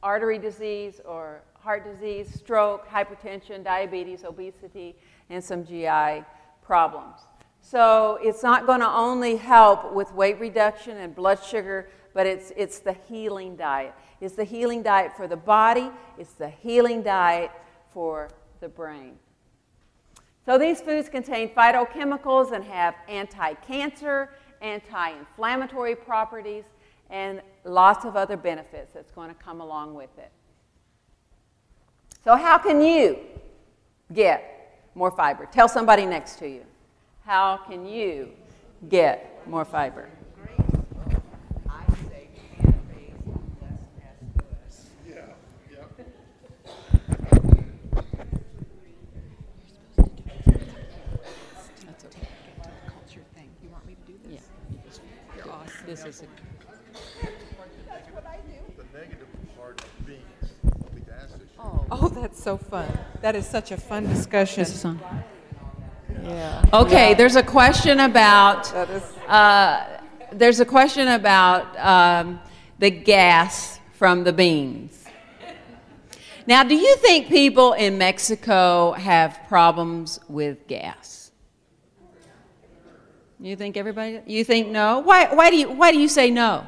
[0.03, 4.95] artery disease or heart disease, stroke, hypertension, diabetes, obesity,
[5.29, 6.23] and some GI
[6.61, 7.21] problems.
[7.61, 12.51] So it's not going to only help with weight reduction and blood sugar, but it's,
[12.57, 13.93] it's the healing diet.
[14.19, 17.51] It's the healing diet for the body, it's the healing diet
[17.93, 19.17] for the brain.
[20.45, 24.29] So these foods contain phytochemicals and have anti cancer,
[24.61, 26.63] anti inflammatory properties,
[27.09, 30.31] and lots of other benefits that's going to come along with it.
[32.23, 33.19] So, how can you
[34.13, 35.47] get more fiber?
[35.51, 36.63] Tell somebody next to you.
[37.25, 38.29] How can you
[38.89, 40.09] get more fiber?
[55.91, 56.25] This is a
[58.77, 59.27] The negative
[59.57, 60.21] part of beans,
[60.93, 61.47] the gas issue.
[61.91, 62.87] Oh, that's so fun.
[63.19, 64.61] That is such a fun discussion.
[64.63, 65.01] This is on.
[66.23, 66.63] Yeah.
[66.71, 69.85] Okay, there's a question about uh,
[70.31, 72.39] there's a question about um,
[72.79, 75.03] the gas from the beans.
[76.47, 81.20] Now, do you think people in Mexico have problems with gas?
[83.41, 84.19] You think everybody?
[84.27, 84.99] You think no?
[84.99, 86.63] Why, why, do, you, why do you say no?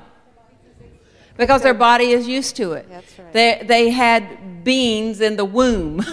[1.37, 2.89] Because their body is used to it.
[2.89, 3.33] That's right.
[3.33, 5.97] They, they had beans in the womb.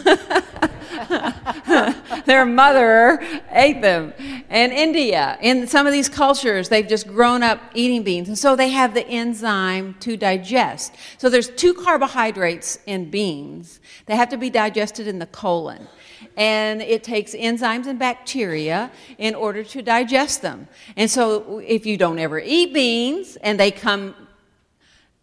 [2.27, 4.13] their mother ate them.
[4.51, 8.29] And India, in some of these cultures, they've just grown up eating beans.
[8.29, 10.95] And so they have the enzyme to digest.
[11.17, 13.81] So there's two carbohydrates in beans.
[14.07, 15.89] They have to be digested in the colon.
[16.37, 20.69] And it takes enzymes and bacteria in order to digest them.
[20.97, 24.15] And so if you don't ever eat beans and they come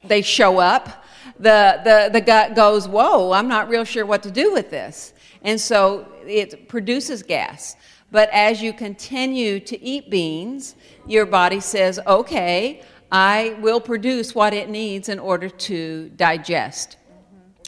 [0.03, 1.03] they show up,
[1.39, 5.13] the, the, the gut goes, Whoa, I'm not real sure what to do with this.
[5.43, 7.75] And so it produces gas.
[8.11, 14.53] But as you continue to eat beans, your body says, Okay, I will produce what
[14.53, 16.97] it needs in order to digest.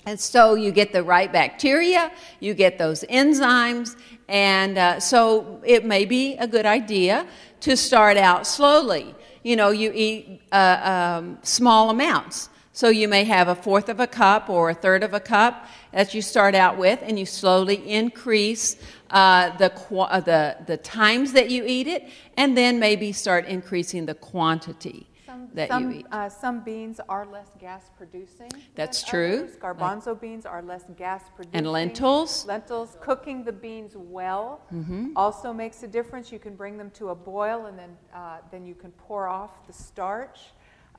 [0.09, 3.95] And so you get the right bacteria, you get those enzymes,
[4.27, 7.27] and uh, so it may be a good idea
[7.59, 9.13] to start out slowly.
[9.43, 12.49] You know, you eat uh, um, small amounts.
[12.73, 15.67] So you may have a fourth of a cup or a third of a cup
[15.91, 18.77] that you start out with, and you slowly increase
[19.11, 24.07] uh, the, uh, the, the times that you eat it, and then maybe start increasing
[24.07, 26.07] the quantity Some, that some, you eat.
[26.11, 28.49] Uh, some beans are less gas producing.
[28.73, 29.41] That's true.
[29.43, 29.57] others.
[29.57, 31.55] Garbanzo beans are less gas producing.
[31.55, 32.47] And lentils?
[32.47, 35.11] Lentils, cooking the beans well Mm-hmm.
[35.15, 36.31] also makes a difference.
[36.31, 39.67] You can bring them to a boil and then, uh, then you can pour off
[39.67, 40.39] the starch.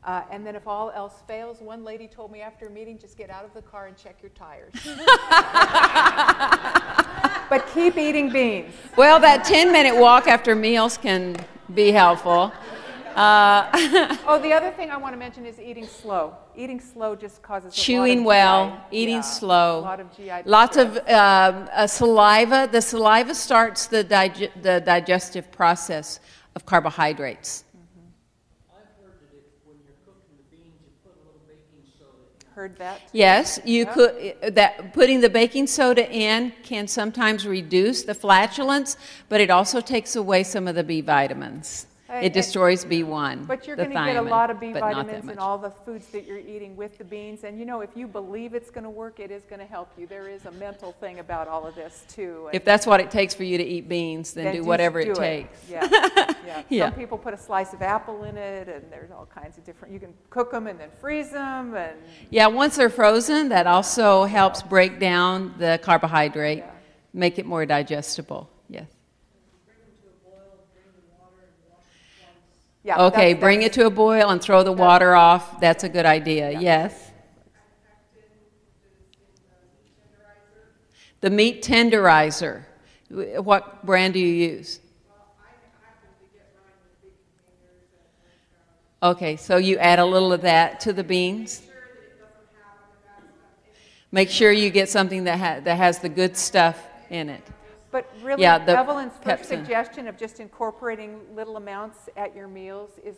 [0.05, 3.19] Uh, and then if all else fails, one lady told me after a meeting, just
[3.19, 4.73] get out of the car and check your tires.
[7.51, 8.73] but keep eating beans.
[8.97, 11.35] Well, that 10 minute walk after meals can
[11.75, 12.53] be helpful.
[13.17, 16.37] Uh, Oh, the other thing I want to mention is eating slow.
[16.57, 19.81] Eating slow just causes a lot chewing well, GI eating yeah, slow.
[19.81, 20.43] Lot of GI.
[20.45, 22.69] Lots of um, uh, saliva.
[22.71, 26.21] The saliva starts the, dig- the digestive process
[26.55, 27.65] of carbohydrates.
[28.71, 29.37] I've heard that?
[29.37, 32.13] If when you're cooking the beans you put a little baking soda
[32.47, 32.55] in.
[32.55, 33.19] Heard that too.
[33.19, 34.55] Yes, you could.
[34.55, 38.97] That putting the baking soda in can sometimes reduce the flatulence,
[39.29, 41.87] but it also takes away some of the B vitamins.
[42.11, 43.47] Hey, It destroys B1.
[43.47, 45.59] But you're going to get a lot of B but not that vitamins in all
[45.59, 47.45] the foods that you're eating with the beans.
[47.45, 49.93] And you know, if you believe it's going to work, it is going to help
[49.97, 50.09] you.
[50.09, 52.47] There is a mental thing about all of this, too.
[52.47, 55.05] and If that's what it takes for you to eat beans, then, then do whatever
[55.05, 55.71] do it takes.
[55.71, 55.87] Yeah.
[55.93, 56.63] yeah.
[56.69, 56.87] Yeah.
[56.91, 59.95] Some people put a slice of apple in it, and there's all kinds of different.
[59.95, 61.97] You can cook them and then freeze them, and
[62.31, 66.71] Yeah, once they're frozen, that also helps break down the carbohydrate, Yeah.
[67.13, 68.51] make it more digestible.
[68.69, 68.87] Yes.
[72.83, 73.07] Yeah.
[73.07, 75.61] Okay, that's- bring it to a boil and throw the water off.
[75.61, 76.59] That's a good idea.
[76.59, 77.11] Yes.
[81.21, 82.65] The meat tenderizer.
[83.11, 84.81] What brand do you use?
[89.03, 91.63] Okay, so you add a little of that to the beans.
[94.13, 96.79] Make sure you get something that, ha- that has the good stuff
[97.09, 97.43] in it.
[97.91, 102.91] But really, Yeah, the Evelyn's first suggestion of just incorporating little amounts at your meals
[103.05, 103.17] is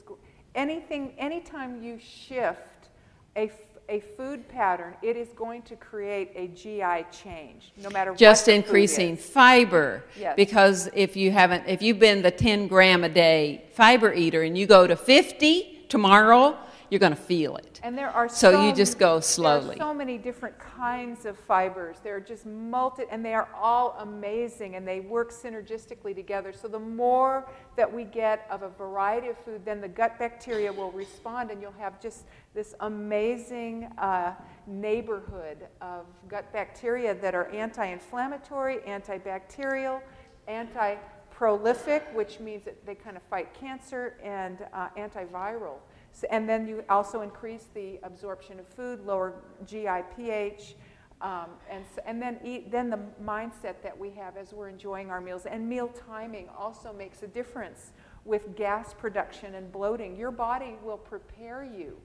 [0.54, 2.88] anything, anytime you shift
[3.36, 3.50] a
[3.88, 8.54] a food pattern, it is going to create a GI change, no matter just what
[8.54, 10.04] the food increasing fiber.
[10.18, 10.34] Yes.
[10.36, 14.56] because if you haven't if you've been the 10 gram a day fiber eater and
[14.56, 16.56] you go to 50 tomorrow
[16.92, 17.80] you're going to feel it.
[17.82, 19.76] And there are So so you just go There slowly.
[19.76, 21.96] are so many different kinds of fibers.
[22.04, 26.52] They're just multi, and they are all amazing, and they work synergistically together.
[26.52, 30.70] So the more that we get of a variety of food, then the gut bacteria
[30.70, 34.34] will respond, and you'll have just this amazing uh,
[34.66, 40.02] neighborhood of gut bacteria that are anti-inflammatory, antibacterial,
[40.46, 45.76] anti-prolific, which means that they kind of fight cancer, and uh, antiviral.
[46.12, 49.34] So, and then you also increase the absorption of food, lower
[49.66, 50.76] GI pH,
[51.22, 55.10] um, and, so, and then, eat, then the mindset that we have as we're enjoying
[55.10, 55.46] our meals.
[55.46, 57.92] And meal timing also makes a difference
[58.24, 60.16] with gas production and bloating.
[60.16, 61.96] Your body will prepare you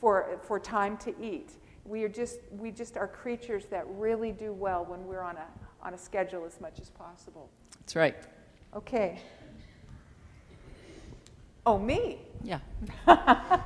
[0.00, 1.52] for, for time to eat.
[1.84, 5.46] We are just, we just are creatures that really do well when we're on a,
[5.82, 7.48] on a schedule as much as possible.
[7.80, 8.16] That's right.
[8.76, 9.20] Okay.
[11.66, 12.18] Oh, me?
[12.42, 12.58] Yeah.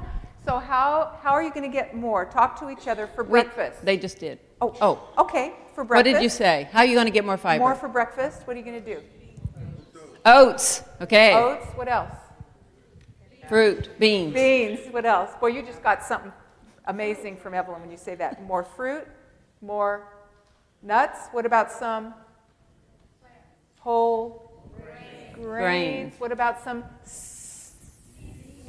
[0.46, 2.24] So how, how are you going to get more?
[2.24, 3.84] Talk to each other for We- breakfast.
[3.84, 4.38] They just did.
[4.60, 6.06] oh, Oh, okay, for breakfast.
[6.06, 6.68] what did you say?
[6.70, 7.58] How are you going to get more fiber?
[7.64, 8.46] More for breakfast.
[8.46, 9.02] What are you going to do?
[10.24, 10.84] Oats.
[11.00, 11.34] Okay.
[11.34, 11.66] Oats.
[11.74, 12.14] What else?
[13.48, 14.34] Fruit, beans.
[14.34, 14.80] Beans.
[14.92, 15.30] What else?
[15.40, 16.30] Boy, you just got something
[16.84, 18.40] amazing from Evelyn when you say that.
[18.44, 19.04] More fruit.
[19.60, 20.06] More
[20.80, 21.26] nuts.
[21.32, 22.14] What about some
[23.80, 25.34] whole grains?
[25.44, 26.14] Grains.
[26.20, 26.84] What about some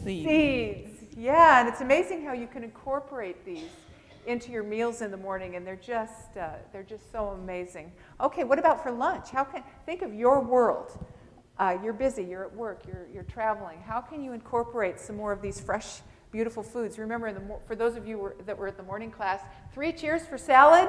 [0.08, 0.28] Seeds.
[0.99, 1.18] Seeds.
[1.18, 3.70] Yeah, and it's amazing how you can incorporate these
[4.26, 7.91] into your meals in the morning, and they're just uh, they're just so amazing.
[8.22, 9.30] Okay, what about for lunch?
[9.32, 10.97] How can think of your world?
[11.60, 12.24] Uh, you're busy.
[12.24, 12.82] You're at work.
[12.88, 13.80] You're you're traveling.
[13.82, 16.01] How can you incorporate some more of these fresh,
[16.32, 16.99] beautiful foods?
[16.99, 19.41] Remember, in the mo- for those of you were, that were at the morning class,
[19.74, 20.88] three cheers for salad.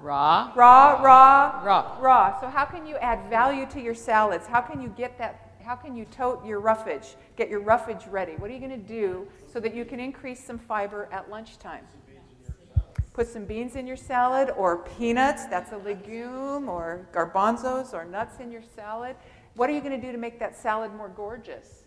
[0.00, 0.52] Raw.
[0.54, 1.98] Raw, raw, Raw.
[2.00, 2.40] raw.
[2.40, 4.46] So how can you add value to your salads?
[4.46, 5.43] How can you get that?
[5.64, 7.16] How can you tote your roughage?
[7.36, 8.32] Get your roughage ready.
[8.32, 11.86] What are you going to do so that you can increase some fiber at lunchtime?
[13.14, 15.46] Put some beans in your salad, or peanuts.
[15.46, 19.16] That's a legume, or garbanzos, or nuts in your salad.
[19.54, 21.84] What are you going to do to make that salad more gorgeous?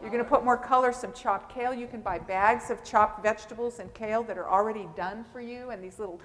[0.00, 1.72] You're going to put more color, some chopped kale.
[1.72, 5.70] You can buy bags of chopped vegetables and kale that are already done for you,
[5.70, 6.20] and these little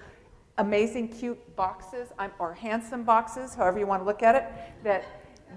[0.58, 4.44] amazing, cute boxes, or handsome boxes, however you want to look at it,
[4.82, 5.04] that,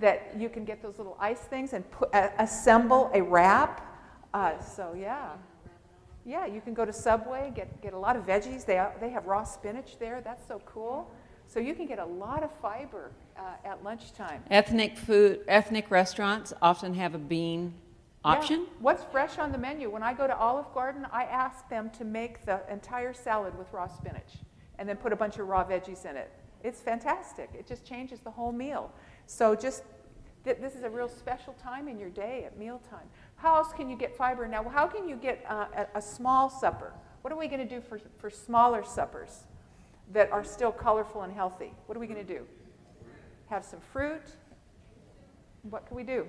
[0.01, 3.81] that you can get those little ice things and put, uh, assemble a wrap.
[4.33, 5.31] Uh, so, yeah.
[6.25, 8.65] Yeah, you can go to Subway, get, get a lot of veggies.
[8.65, 10.21] They, they have raw spinach there.
[10.21, 11.11] That's so cool.
[11.47, 14.43] So you can get a lot of fiber uh, at lunchtime.
[14.49, 17.75] Ethnic food, ethnic restaurants often have a bean
[18.25, 18.31] Yeah.
[18.31, 18.65] option.
[18.79, 19.91] What's fresh on the menu?
[19.91, 23.71] When I go to Olive Garden, I ask them to make the entire salad with
[23.71, 24.39] raw spinach
[24.79, 26.31] and then put a bunch of raw veggies in it.
[26.63, 27.51] It's fantastic.
[27.53, 28.91] It just changes the whole meal.
[29.28, 29.84] So just
[30.43, 33.07] th- this is a real special time in your day at mealtime.
[33.36, 34.47] How else can you get fiber?
[34.47, 36.93] Now, how can you get uh, a, a small supper?
[37.21, 39.45] What are we going to do for, for smaller suppers
[40.13, 41.73] that are still colorful and healthy?
[41.88, 42.45] What are we going to do?
[43.49, 44.21] Have some fruit?
[45.63, 46.28] What can we do?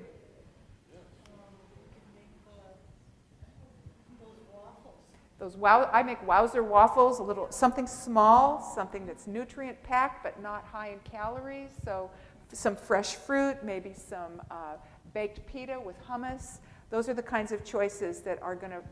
[5.39, 10.41] Those wow, I make Wowzer waffles, a little something small, something that's nutrient packed but
[10.43, 11.73] not high in calories.
[11.85, 12.11] So
[12.53, 14.75] some fresh fruit, maybe some uh,
[15.15, 16.59] baked pita with hummus.
[16.91, 18.83] Those are the kinds of choices that are going to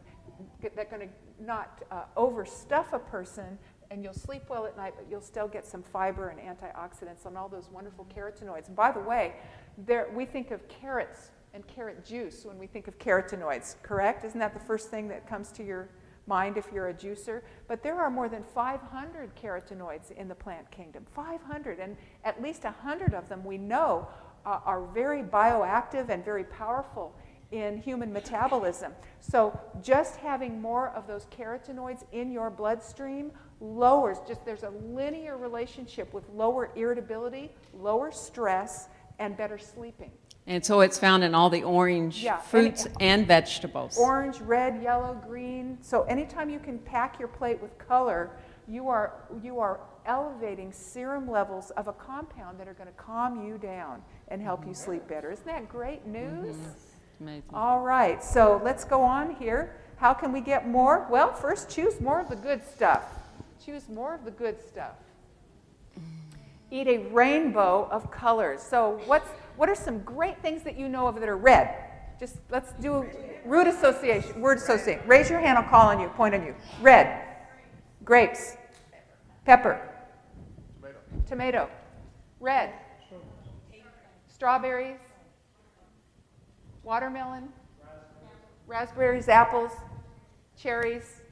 [0.74, 3.58] that going to not uh, overstuff a person,
[3.90, 7.36] and you'll sleep well at night, but you'll still get some fiber and antioxidants and
[7.36, 8.66] all those wonderful carotenoids.
[8.66, 9.34] And by the way,
[9.78, 14.24] there, we think of carrots and carrot juice when we think of carotenoids, correct?
[14.24, 15.88] Isn't that the first thing that comes to your
[16.26, 17.42] mind if you're a juicer?
[17.68, 21.06] But there are more than 500 carotenoids in the plant kingdom.
[21.14, 24.08] 500, and at least 100 of them we know
[24.46, 27.14] uh, are very bioactive and very powerful
[27.52, 28.92] in human metabolism.
[29.20, 35.36] So just having more of those carotenoids in your bloodstream lowers just there's a linear
[35.36, 40.10] relationship with lower irritability, lower stress, and better sleeping.
[40.46, 43.96] And so it's found in all the orange Yeah, fruits any- and vegetables.
[43.96, 45.78] Orange, red, yellow, green.
[45.80, 48.30] So anytime you can pack your plate with color,
[48.68, 53.46] you are you are elevating serum levels of a compound that are going to calm
[53.46, 54.84] you down and help you mm-hmm.
[54.84, 55.30] sleep better.
[55.30, 56.56] Isn't that great news?
[56.56, 57.24] Mm-hmm.
[57.24, 57.42] Amazing.
[57.54, 59.76] All right, so let's go on here.
[59.96, 61.06] How can we get more?
[61.08, 63.04] Well, first choose more of the good stuff.
[63.64, 64.96] Choose more of the good stuff.
[65.98, 66.02] Mm.
[66.70, 68.60] Eat a rainbow of colors.
[68.60, 71.74] So, what's what are some great things that you know of that are red?
[72.18, 73.06] Just let's do
[73.44, 75.02] root association, word association.
[75.06, 76.54] Raise your hand, I'll call on you, point on you.
[76.80, 77.20] Red,
[78.04, 78.56] grapes,
[79.44, 79.80] pepper,
[81.26, 81.68] tomato,
[82.40, 82.70] red,
[84.28, 84.98] strawberries,
[86.82, 87.48] watermelon,
[88.66, 89.72] raspberries, apples,
[90.56, 91.22] cherries,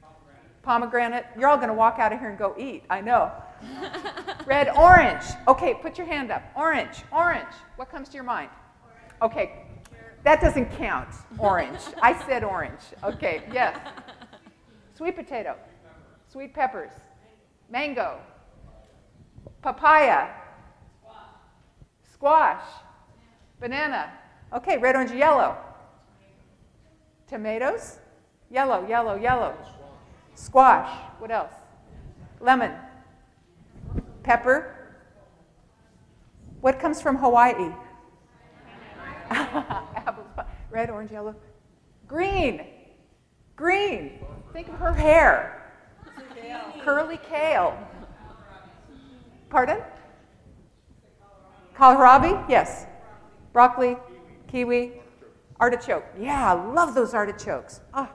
[0.63, 1.25] pomegranate.
[1.37, 2.83] You're all going to walk out of here and go eat.
[2.89, 3.31] I know.
[4.45, 5.23] Red, orange.
[5.47, 6.43] Okay, put your hand up.
[6.55, 7.53] Orange, orange.
[7.75, 8.49] What comes to your mind?
[9.21, 9.63] Okay,
[10.23, 11.09] that doesn't count.
[11.37, 11.79] Orange.
[12.01, 12.81] I said orange.
[13.03, 13.77] Okay, yes.
[14.95, 15.55] Sweet potato,
[16.31, 16.91] sweet peppers,
[17.69, 18.19] mango,
[19.61, 20.29] papaya,
[22.11, 22.63] squash,
[23.59, 24.11] banana.
[24.53, 25.57] Okay, red, orange, yellow.
[27.27, 27.97] Tomatoes,
[28.51, 29.55] yellow, yellow, yellow.
[30.35, 30.89] Squash.
[31.19, 31.53] What else?
[32.39, 32.71] Lemon.
[34.23, 34.75] Pepper.
[36.61, 37.73] What comes from Hawaii?
[39.29, 40.27] Apples.
[40.71, 41.35] Red, orange, yellow.
[42.07, 42.65] Green.
[43.55, 44.19] Green.
[44.53, 45.59] Think of her hair.
[46.83, 47.77] Curly kale.
[49.49, 49.79] Pardon?
[51.75, 52.49] Kohlrabi?
[52.49, 52.87] Yes.
[53.51, 53.97] Broccoli,
[54.47, 54.93] kiwi,
[55.59, 56.05] artichoke.
[56.19, 57.81] Yeah, I love those artichokes.
[57.93, 58.11] Ah.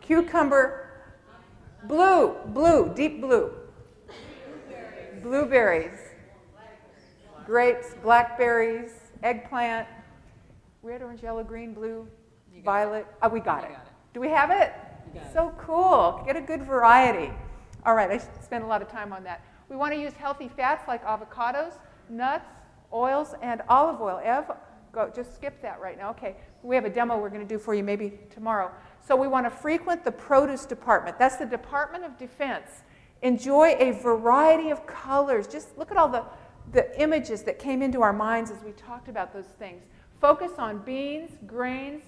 [0.00, 0.81] Cucumber,
[1.84, 3.52] blue, blue, deep blue.
[5.22, 5.98] Blueberries,
[7.46, 8.90] grapes, blackberries,
[9.22, 9.86] eggplant,
[10.82, 12.08] red, orange, yellow, green, blue,
[12.64, 13.06] violet.
[13.22, 13.76] Oh, we got it.
[14.14, 14.72] Do we have it?
[15.32, 16.22] So cool.
[16.26, 17.32] Get a good variety.
[17.84, 19.44] All right, I spent a lot of time on that.
[19.68, 21.74] We want to use healthy fats like avocados,
[22.08, 22.48] nuts,
[22.92, 24.20] oils, and olive oil.
[24.22, 24.50] Ev,
[24.92, 26.10] go, just skip that right now.
[26.10, 28.70] Okay, we have a demo we're going to do for you maybe tomorrow.
[29.06, 31.18] So we want to frequent the produce department.
[31.18, 32.84] That's the Department of Defense.
[33.22, 35.46] Enjoy a variety of colors.
[35.46, 36.24] Just look at all the,
[36.72, 39.82] the images that came into our minds as we talked about those things.
[40.20, 42.04] Focus on beans, grains,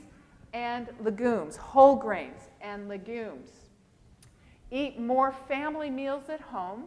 [0.53, 3.51] and legumes, whole grains and legumes.
[4.71, 6.85] Eat more family meals at home.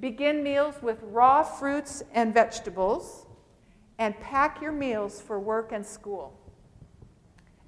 [0.00, 3.26] Begin meals with raw fruits and vegetables.
[3.98, 6.35] And pack your meals for work and school.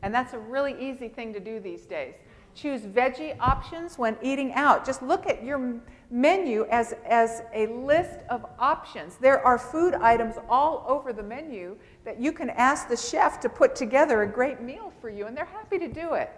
[0.03, 2.15] And that's a really easy thing to do these days.
[2.55, 4.85] Choose veggie options when eating out.
[4.85, 5.81] Just look at your
[6.11, 9.17] menu as, as a list of options.
[9.17, 13.49] There are food items all over the menu that you can ask the chef to
[13.49, 16.31] put together a great meal for you, and they're happy to do it.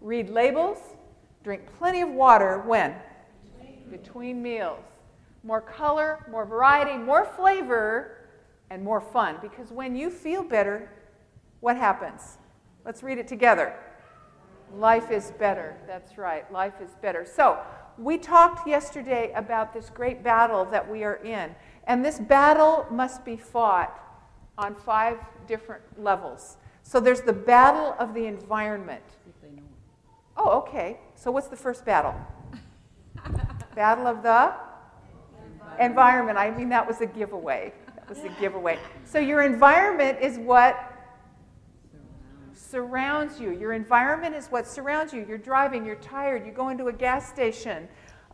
[0.00, 0.78] Read labels,
[1.42, 2.94] drink plenty of water when?
[3.58, 4.80] Between, Between meals.
[5.42, 8.28] More color, more variety, more flavor,
[8.70, 9.36] and more fun.
[9.42, 10.90] Because when you feel better,
[11.60, 12.38] what happens?
[12.84, 13.74] Let's read it together.
[14.76, 15.76] Life is better.
[15.86, 16.50] That's right.
[16.52, 17.24] Life is better.
[17.24, 17.58] So,
[17.96, 21.54] we talked yesterday about this great battle that we are in.
[21.86, 24.00] And this battle must be fought
[24.58, 26.56] on five different levels.
[26.82, 29.04] So, there's the battle of the environment.
[30.36, 30.98] Oh, okay.
[31.14, 32.14] So, what's the first battle?
[33.74, 34.52] battle of the
[35.80, 35.80] environment.
[35.80, 36.38] environment.
[36.38, 37.72] I mean, that was a giveaway.
[37.94, 38.78] That was a giveaway.
[39.04, 40.93] So, your environment is what
[42.64, 43.50] surrounds you.
[43.52, 45.24] Your environment is what surrounds you.
[45.28, 47.88] You're driving, you're tired, you go into a gas station,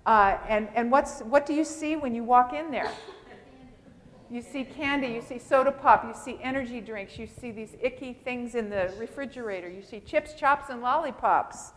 [0.07, 2.91] uh, and, and what's, what do you see when you walk in there?
[4.31, 8.13] You see candy, you see soda pop, you see energy drinks, you see these icky
[8.13, 11.73] things in the refrigerator, you see chips, chops, and lollipops.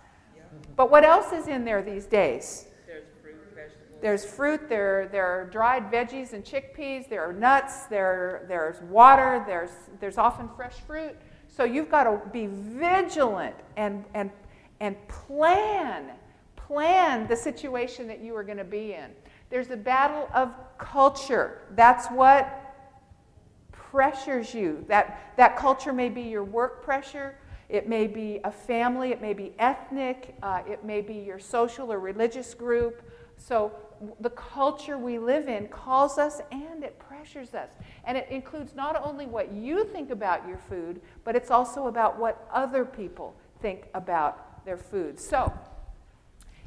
[0.75, 2.67] But what else is in there these days?
[2.85, 4.01] There's fruit, vegetables.
[4.01, 9.43] There's fruit, there, there are dried veggies and chickpeas, there are nuts, there, there's water,
[9.47, 11.15] there's, there's often fresh fruit.
[11.55, 14.31] So you've got to be vigilant and, and,
[14.79, 16.11] and plan,
[16.55, 19.11] plan the situation that you are going to be in.
[19.51, 21.61] There's a battle of culture.
[21.75, 22.59] That's what
[23.71, 24.83] pressures you.
[24.87, 27.37] That, that culture may be your work pressure,
[27.69, 31.93] it may be a family, it may be ethnic, uh, it may be your social
[31.93, 33.03] or religious group.
[33.37, 33.71] So
[34.19, 37.12] the culture we live in calls us and it pressures
[37.53, 37.69] us.
[38.05, 42.19] And it includes not only what you think about your food, but it's also about
[42.19, 45.19] what other people think about their food.
[45.19, 45.51] So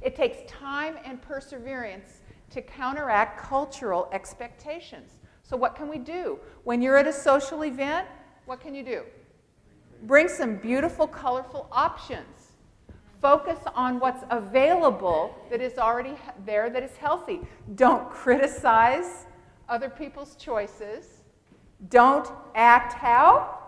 [0.00, 5.10] it takes time and perseverance to counteract cultural expectations.
[5.42, 6.38] So, what can we do?
[6.64, 8.08] When you're at a social event,
[8.46, 9.02] what can you do?
[10.02, 12.52] Bring some beautiful, colorful options.
[13.20, 17.40] Focus on what's available that is already there that is healthy.
[17.74, 19.25] Don't criticize
[19.68, 21.22] other people's choices.
[21.90, 23.58] Don't act how?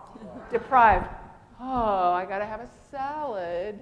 [0.51, 1.07] Deprived.
[1.59, 3.79] Oh, I got to have a salad.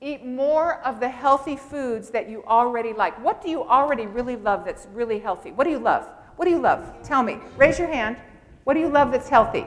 [0.00, 3.22] Eat more of the healthy foods that you already like.
[3.24, 5.52] What do you already really love that's really healthy?
[5.52, 6.08] What do you love?
[6.36, 6.84] What do you love?
[7.04, 7.38] Tell me.
[7.56, 8.16] Raise your hand.
[8.64, 9.66] What do you love that's healthy?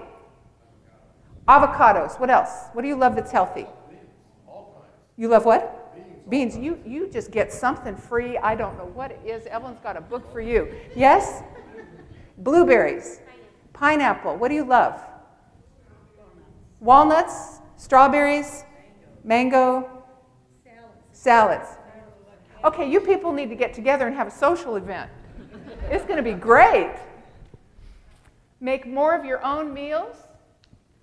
[1.47, 2.19] Avocados.
[2.19, 2.65] What else?
[2.73, 3.65] What do you love that's healthy?
[5.15, 5.84] You love what?
[6.29, 6.57] Beans.
[6.57, 8.37] You, you just get something free.
[8.37, 9.45] I don't know what it is.
[9.47, 10.73] Evelyn's got a book for you.
[10.95, 11.43] Yes?
[12.39, 13.19] Blueberries.
[13.73, 14.37] Pineapple.
[14.37, 14.99] What do you love?
[16.85, 18.63] walnuts, strawberries,
[19.23, 20.03] mango,
[21.11, 21.67] salads.
[22.63, 25.09] Okay, you people need to get together and have a social event.
[25.89, 26.95] It's going to be great.
[28.59, 30.15] Make more of your own meals,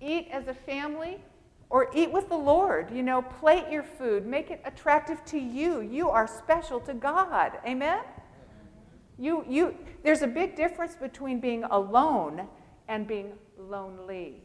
[0.01, 1.21] eat as a family,
[1.69, 2.91] or eat with the Lord.
[2.91, 5.81] You know, plate your food, make it attractive to you.
[5.81, 7.53] You are special to God.
[7.65, 8.01] Amen?
[9.17, 12.47] You, you, there's a big difference between being alone
[12.87, 14.41] and being lonely.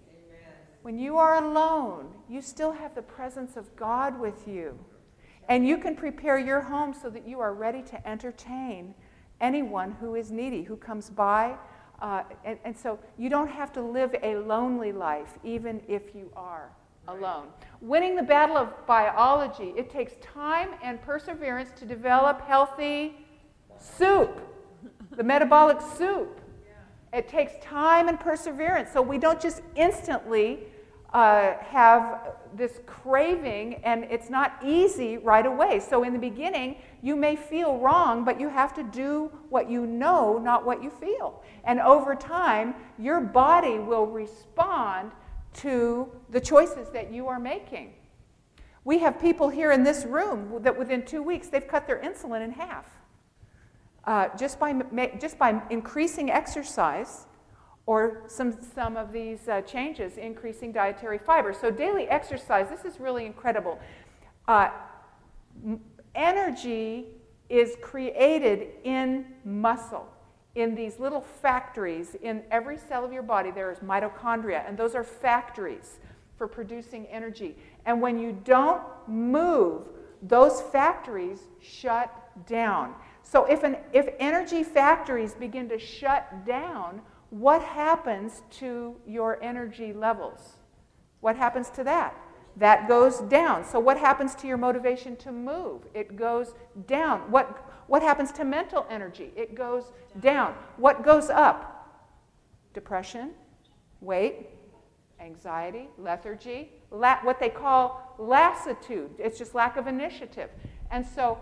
[0.82, 4.78] When you are alone, you still have the presence of God with you.
[5.48, 8.94] And you can prepare your home so that you are ready to entertain
[9.40, 11.56] anyone who is needy, who comes by.
[12.00, 16.30] Uh, and, and so you don't have to live a lonely life, even if you
[16.36, 16.70] are
[17.08, 17.46] alone.
[17.80, 23.16] Winning the battle of biology, it takes time and perseverance to develop healthy
[23.78, 24.40] soup,
[25.16, 26.40] the metabolic soup.
[27.12, 28.90] It takes time and perseverance.
[28.92, 30.60] So we don't just instantly
[31.14, 35.80] uh, have this craving, and it's not easy right away.
[35.80, 39.86] So, in the beginning, you may feel wrong, but you have to do what you
[39.86, 41.42] know, not what you feel.
[41.64, 45.12] And over time, your body will respond
[45.54, 47.94] to the choices that you are making.
[48.84, 52.44] We have people here in this room that within two weeks they've cut their insulin
[52.44, 52.86] in half.
[54.04, 54.72] Uh, just, by,
[55.20, 57.26] just by increasing exercise
[57.84, 61.52] or some, some of these uh, changes, increasing dietary fiber.
[61.52, 63.78] So, daily exercise, this is really incredible.
[64.46, 64.70] Uh,
[66.14, 67.06] energy
[67.48, 70.06] is created in muscle.
[70.54, 74.94] In these little factories, in every cell of your body, there is mitochondria, and those
[74.94, 75.98] are factories
[76.36, 77.56] for producing energy.
[77.84, 79.82] And when you don't move,
[80.22, 82.12] those factories shut
[82.46, 82.94] down.
[83.22, 89.92] So, if, an, if energy factories begin to shut down, what happens to your energy
[89.92, 90.56] levels?
[91.20, 92.14] What happens to that?
[92.56, 93.64] That goes down.
[93.64, 95.82] So, what happens to your motivation to move?
[95.94, 96.54] It goes
[96.86, 97.30] down.
[97.30, 99.32] What, what happens to mental energy?
[99.34, 100.54] It goes down.
[100.76, 101.74] What goes up?
[102.74, 103.30] Depression,
[104.00, 104.50] weight,
[105.20, 109.10] anxiety, lethargy, la- what they call lassitude.
[109.18, 110.50] It's just lack of initiative.
[110.90, 111.38] And so,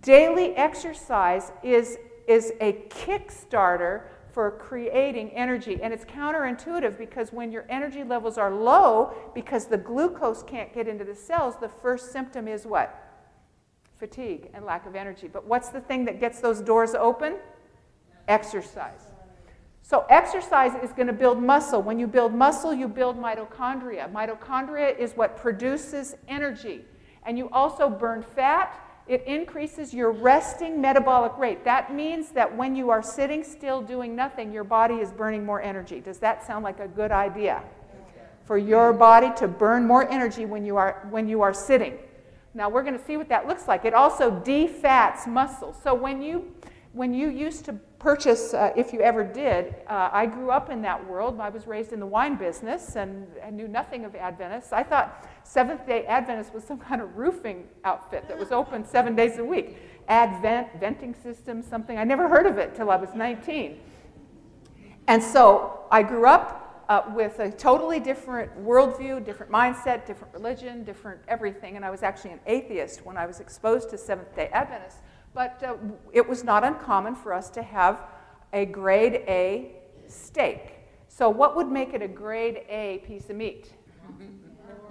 [0.00, 5.78] daily exercise is, is a kickstarter for creating energy.
[5.82, 10.88] And it's counterintuitive because when your energy levels are low, because the glucose can't get
[10.88, 13.01] into the cells, the first symptom is what?
[14.02, 15.28] Fatigue and lack of energy.
[15.28, 17.36] But what's the thing that gets those doors open?
[18.26, 19.12] Exercise.
[19.82, 21.80] So, exercise is going to build muscle.
[21.80, 24.10] When you build muscle, you build mitochondria.
[24.10, 26.84] Mitochondria is what produces energy.
[27.22, 28.76] And you also burn fat
[29.06, 31.64] it increases your resting metabolic rate.
[31.64, 35.60] That means that when you are sitting still doing nothing, your body is burning more
[35.60, 36.00] energy.
[36.00, 37.62] Does that sound like a good idea?
[38.44, 41.98] For your body to burn more energy when you are, when you are sitting.
[42.54, 43.84] Now we're going to see what that looks like.
[43.84, 45.74] It also defats muscle.
[45.82, 46.52] So when you,
[46.92, 49.76] when you used to purchase, uh, if you ever did.
[49.86, 51.38] Uh, I grew up in that world.
[51.40, 54.72] I was raised in the wine business and knew nothing of Adventists.
[54.72, 59.14] I thought Seventh day Adventist was some kind of roofing outfit that was open seven
[59.14, 59.78] days a week.
[60.08, 61.96] Advent, venting system, something.
[61.96, 63.78] I never heard of it till I was 19.
[65.06, 66.61] And so I grew up
[66.92, 71.76] uh, with a totally different worldview, different mindset, different religion, different everything.
[71.76, 75.00] And I was actually an atheist when I was exposed to Seventh day Adventists.
[75.32, 75.76] But uh,
[76.12, 78.02] it was not uncommon for us to have
[78.52, 79.76] a grade A
[80.06, 80.80] steak.
[81.08, 83.72] So, what would make it a grade A piece of meat?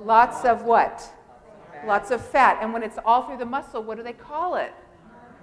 [0.04, 1.08] Lots of what?
[1.86, 2.58] Lots of fat.
[2.64, 4.74] And when it's all through the muscle, what do they call it?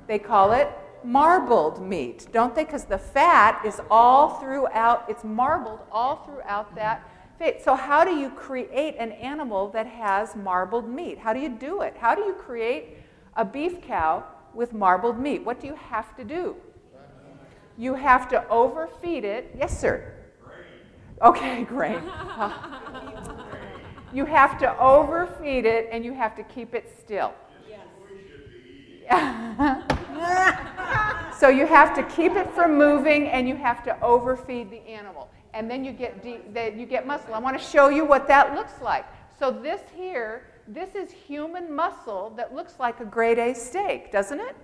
[0.09, 0.69] They call it
[1.05, 2.65] marbled meat, don't they?
[2.65, 7.03] Because the fat is all throughout, it's marbled all throughout that
[7.39, 7.63] fat.
[7.63, 11.19] So, how do you create an animal that has marbled meat?
[11.19, 11.95] How do you do it?
[11.99, 12.99] How do you create
[13.39, 15.45] a beef cow with marbled meat.
[15.45, 16.57] What do you have to do?
[17.79, 19.55] You have to overfeed it.
[19.57, 20.13] Yes, sir.
[21.23, 22.01] Okay, great.
[24.13, 27.33] you have to overfeed it and you have to keep it still.
[31.39, 35.31] so you have to keep it from moving and you have to overfeed the animal.
[35.55, 37.35] And then you get, de- you get muscle.
[37.35, 39.07] I want to show you what that looks like.
[39.39, 44.39] So this here this is human muscle that looks like a grade A steak, doesn't
[44.39, 44.55] it?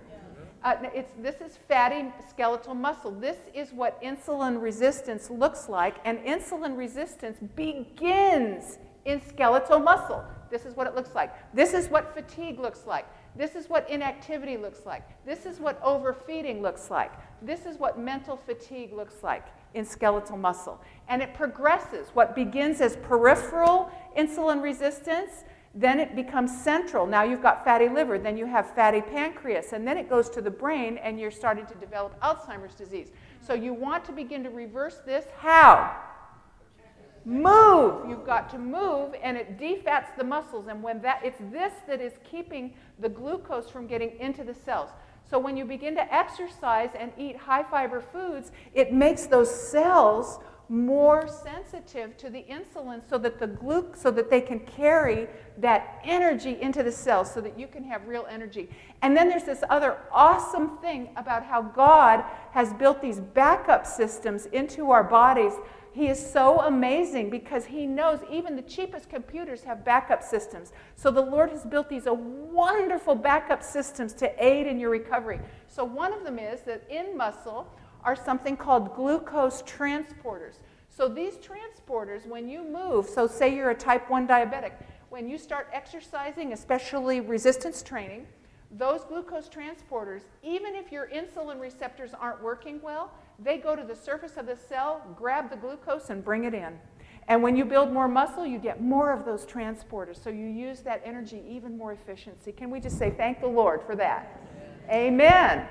[0.63, 3.11] Uh, it's, this is fatty skeletal muscle.
[3.11, 10.23] This is what insulin resistance looks like, and insulin resistance begins in skeletal muscle.
[10.51, 11.33] This is what it looks like.
[11.55, 13.07] This is what fatigue looks like.
[13.37, 15.03] This is what inactivity looks like.
[15.25, 17.11] This is what overfeeding looks like.
[17.41, 20.81] This is what mental fatigue looks like in skeletal muscle.
[21.09, 22.07] And it progresses.
[22.13, 27.05] What begins as peripheral insulin resistance, then it becomes central.
[27.05, 30.41] Now you've got fatty liver, then you have fatty pancreas, and then it goes to
[30.41, 33.11] the brain, and you're starting to develop Alzheimer's disease.
[33.41, 35.25] So you want to begin to reverse this.
[35.37, 36.01] How?
[37.25, 38.07] Move.
[38.07, 40.67] You've got to move, and it defats the muscles.
[40.67, 44.89] And when that, it's this that is keeping the glucose from getting into the cells.
[45.29, 50.39] So when you begin to exercise and eat high fiber foods, it makes those cells
[50.67, 55.27] more sensitive to the insulin so that the gluc so that they can carry
[55.57, 58.69] that energy into the cells so that you can have real energy.
[59.01, 64.47] And then there's this other awesome thing about how God has built these backup systems
[64.47, 65.53] into our bodies
[65.95, 70.73] he is so amazing because he knows even the cheapest computers have backup systems.
[70.97, 75.39] So the Lord has built these uh, wonderful backup systems to aid in your recovery.
[75.69, 77.73] So one of them is that in muscle
[78.03, 80.55] are something called glucose transporters.
[80.89, 84.73] So these transporters, when you move, so say you're a type 1 diabetic,
[85.07, 88.27] when you start exercising, especially resistance training,
[88.69, 93.95] those glucose transporters, even if your insulin receptors aren't working well, they go to the
[93.95, 96.79] surface of the cell, grab the glucose, and bring it in.
[97.27, 100.23] And when you build more muscle, you get more of those transporters.
[100.23, 102.51] So you use that energy even more efficiency.
[102.51, 104.41] Can we just say thank the Lord for that?
[104.89, 105.13] Amen.
[105.13, 105.67] Amen.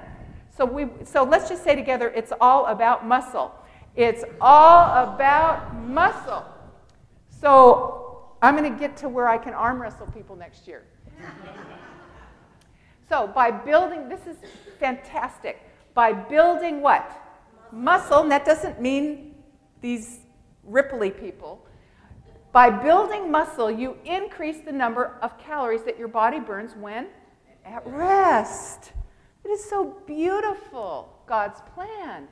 [0.57, 3.53] So we so let's just say together it's all about muscle.
[3.97, 6.45] It's all about muscle.
[7.29, 10.83] So I'm going to get to where I can arm wrestle people next year.
[13.09, 14.37] so by building this is
[14.79, 15.61] fantastic.
[15.95, 17.24] By building what?
[17.73, 19.35] Muscle, and that doesn't mean
[19.81, 20.21] these
[20.69, 21.67] ripply people.
[22.53, 27.09] By building muscle, you increase the number of calories that your body burns when
[27.65, 28.93] at rest.
[29.45, 32.29] It is so beautiful, God's plan.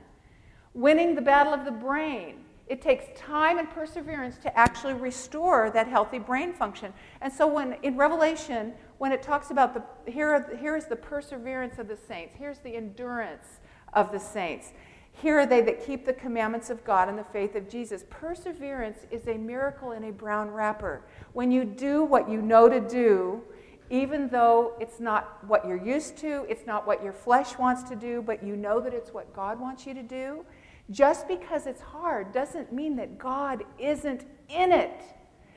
[0.73, 2.45] Winning the battle of the brain.
[2.67, 6.93] It takes time and perseverance to actually restore that healthy brain function.
[7.21, 11.77] And so when in Revelation, when it talks about the here, here is the perseverance
[11.77, 13.59] of the saints, here's the endurance
[13.93, 14.71] of the saints.
[15.13, 18.03] Here are they that keep the commandments of God and the faith of Jesus.
[18.09, 21.05] Perseverance is a miracle in a brown wrapper.
[21.31, 23.41] When you do what you know to do,
[23.89, 27.95] even though it's not what you're used to, it's not what your flesh wants to
[27.95, 30.43] do, but you know that it's what God wants you to do,
[30.89, 34.99] just because it's hard doesn't mean that God isn't in it.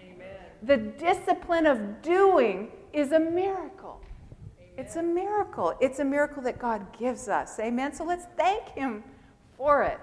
[0.05, 0.37] Amen.
[0.63, 4.01] The discipline of doing is a miracle.
[4.61, 4.75] Amen.
[4.77, 5.75] It's a miracle.
[5.81, 7.59] It's a miracle that God gives us.
[7.59, 7.95] Amen.
[7.95, 9.03] So let's thank Him
[9.57, 10.01] for it.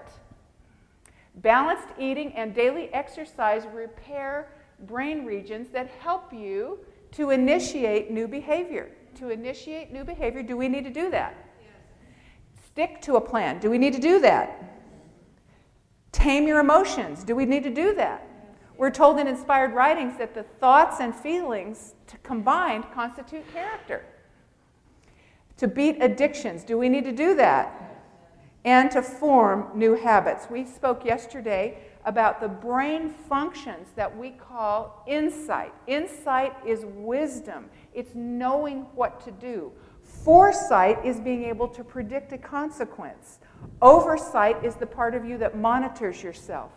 [1.36, 4.48] Balanced eating and daily exercise repair
[4.80, 6.78] brain regions that help you
[7.12, 8.90] to initiate new behavior.
[9.16, 11.34] To initiate new behavior, do we need to do that?
[11.60, 11.70] Yes.
[12.66, 13.60] Stick to a plan.
[13.60, 14.74] Do we need to do that?
[16.10, 17.24] Tame your emotions.
[17.24, 18.28] Do we need to do that?
[18.76, 24.04] We're told in inspired writings that the thoughts and feelings combined constitute character.
[25.58, 27.83] To beat addictions, do we need to do that?
[28.64, 30.46] And to form new habits.
[30.50, 35.72] We spoke yesterday about the brain functions that we call insight.
[35.86, 39.72] Insight is wisdom, it's knowing what to do.
[40.02, 43.38] Foresight is being able to predict a consequence.
[43.80, 46.70] Oversight is the part of you that monitors yourself.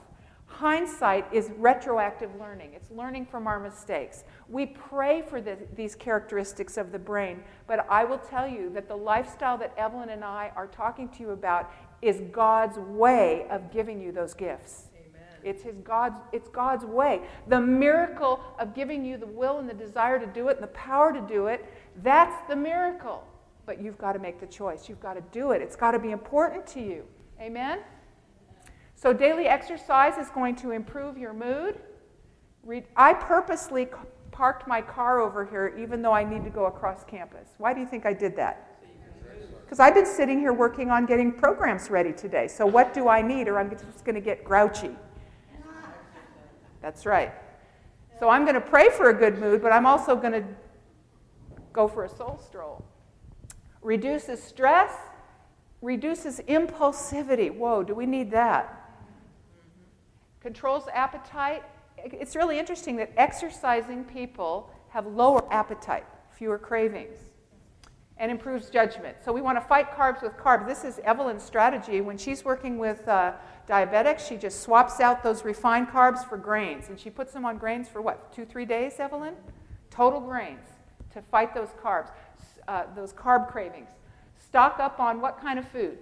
[0.58, 4.24] Hindsight is retroactive learning, it's learning from our mistakes.
[4.50, 8.88] We pray for the, these characteristics of the brain, but I will tell you that
[8.88, 13.72] the lifestyle that Evelyn and I are talking to you about is God's way of
[13.72, 14.88] giving you those gifts.
[14.96, 15.22] Amen.
[15.44, 17.22] It's, his God's, it's God's way.
[17.50, 20.70] The miracle of giving you the will and the desire to do it and the
[20.70, 23.24] power to do it, that's the miracle.
[23.68, 24.90] But you've got to make the choice.
[24.90, 25.62] You've got to do it.
[25.62, 27.04] It's got to be important to you.
[27.40, 27.82] Amen?
[28.98, 31.80] So, daily exercise is going to improve your mood.
[32.96, 33.88] I purposely
[34.32, 37.48] parked my car over here even though I need to go across campus.
[37.60, 38.82] Why do you think I did that?
[39.62, 42.48] Because I've been sitting here working on getting programs ready today.
[42.48, 44.96] So, what do I need, or I'm just going to get grouchy?
[46.82, 47.34] That's right.
[48.20, 50.44] So, I'm going to pray for a good mood, but I'm also going to
[51.72, 52.84] go for a soul stroll.
[53.84, 54.92] Reduces stress,
[55.84, 57.56] reduces impulsivity.
[57.56, 58.77] Whoa, do we need that?
[60.42, 61.64] Controls appetite.
[61.98, 67.20] It's really interesting that exercising people have lower appetite, fewer cravings,
[68.18, 69.18] and improves judgment.
[69.24, 70.68] So we want to fight carbs with carbs.
[70.68, 72.02] This is Evelyn's strategy.
[72.02, 73.34] When she's working with uh,
[73.68, 76.90] diabetics, she just swaps out those refined carbs for grains.
[76.90, 79.36] And she puts them on grains for what, two, three days, Evelyn?
[79.90, 80.66] Total grains
[81.14, 82.10] to fight those carbs.
[82.68, 83.90] uh, those carb cravings.
[84.38, 85.98] Stock up on what kind of food?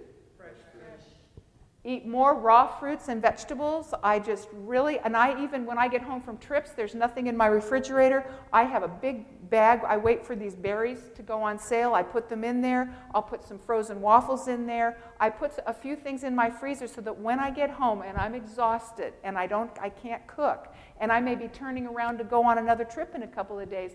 [1.86, 3.94] Eat more raw fruits and vegetables.
[4.02, 7.36] I just really, and I even, when I get home from trips, there's nothing in
[7.36, 8.24] my refrigerator.
[8.52, 9.82] I have a big bag.
[9.86, 11.94] I wait for these berries to go on sale.
[11.94, 12.92] I put them in there.
[13.14, 14.98] I'll put some frozen waffles in there.
[15.20, 18.18] I put a few things in my freezer so that when I get home and
[18.18, 22.24] I'm exhausted and I don't, I can't cook, and I may be turning around to
[22.24, 23.92] go on another trip in a couple of days,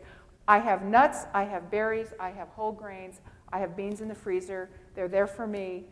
[0.48, 3.20] I have nuts, I have berries, I have whole grains,
[3.52, 4.70] I have beans in the freezer.
[4.96, 5.86] They're there for me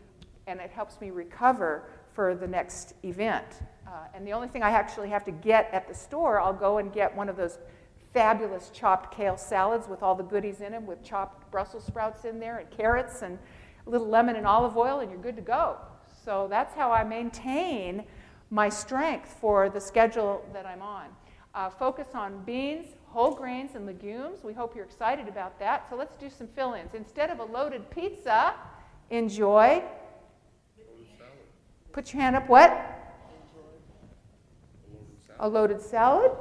[0.50, 1.84] and it helps me recover
[2.14, 3.45] for the next event.
[3.88, 6.78] Uh, and the only thing I actually have to get at the store, I'll go
[6.78, 7.60] and get one of those
[8.14, 12.39] fabulous chopped kale salads with all the goodies in them, with chopped Brussels sprouts in
[12.39, 13.38] there and carrots and
[13.86, 15.78] a little lemon and olive oil, and you're good to go.
[16.26, 18.04] So that's how I maintain
[18.50, 21.06] my strength for the schedule that I'm on.
[21.54, 24.43] Uh, focus on beans, whole grains, and legumes.
[24.43, 25.89] We hope you're excited about that.
[25.89, 26.93] So let's do some fill ins.
[26.93, 28.54] Instead of a loaded pizza,
[29.10, 29.84] enjoy
[31.92, 32.48] Put your hand up.
[32.48, 32.86] What?
[35.40, 36.32] A loaded salad?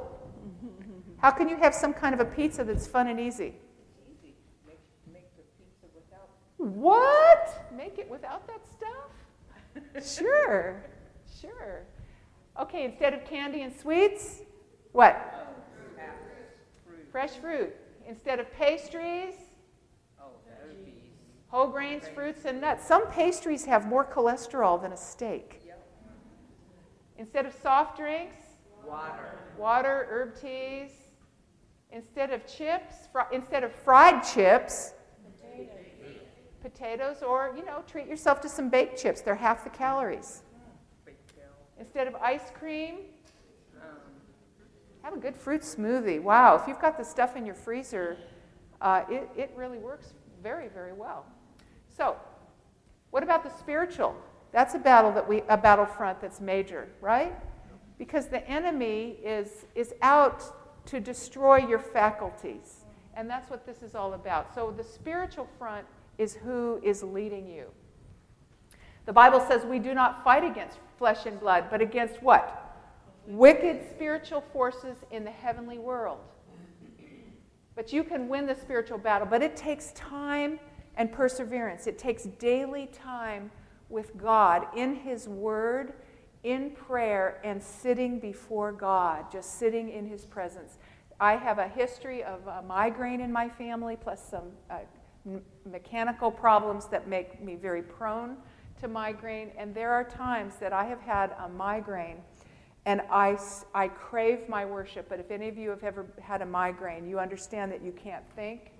[1.19, 3.55] How can you have some kind of a pizza that's fun and easy?
[6.59, 7.73] What?
[7.77, 10.19] Make it without that stuff?
[10.19, 10.83] sure,
[11.41, 11.87] sure.
[12.61, 14.41] Okay, instead of candy and sweets,
[14.93, 15.35] what?
[17.13, 17.75] Fresh fruit.
[18.07, 19.35] Instead of pastries,
[21.49, 22.87] whole grains, fruits, and nuts.
[22.87, 25.63] Some pastries have more cholesterol than a steak.
[27.17, 28.37] Instead of soft drinks,
[28.87, 30.91] water, water, herb teas.
[31.91, 34.93] Instead of chips, fr- instead of fried chips,
[35.41, 36.21] potatoes.
[36.63, 39.23] potatoes, or you know, treat yourself to some baked chips.
[39.23, 40.43] They're half the calories.
[41.81, 42.97] Instead of ice cream,
[45.03, 46.21] have a good fruit smoothie.
[46.21, 48.19] Wow, if you've got the stuff in your freezer,
[48.81, 51.25] uh, it, it really works very, very well.
[51.99, 52.17] So,
[53.11, 54.15] what about the spiritual?
[54.53, 57.35] That's a battle that we a battlefront that's major, right?
[57.99, 60.45] Because the enemy is is out
[60.87, 62.85] to destroy your faculties.
[63.15, 64.55] And that's what this is all about.
[64.55, 65.85] So the spiritual front
[66.19, 67.67] is who is leading you.
[69.07, 72.77] The Bible says we do not fight against flesh and blood, but against what?
[73.27, 76.21] Wicked spiritual forces in the heavenly world.
[77.75, 80.61] But you can win the spiritual battle, but it takes time
[80.99, 81.87] and perseverance.
[81.87, 83.51] It takes daily time
[83.89, 85.95] with God in His Word,
[86.43, 90.77] in prayer, and sitting before God, just sitting in His presence.
[91.21, 94.79] I have a history of a migraine in my family, plus some uh,
[95.25, 98.37] m- mechanical problems that make me very prone
[98.81, 99.51] to migraine.
[99.57, 102.19] And there are times that I have had a migraine
[102.87, 103.37] and I,
[103.75, 105.09] I crave my worship.
[105.09, 108.25] But if any of you have ever had a migraine, you understand that you can't
[108.35, 108.73] think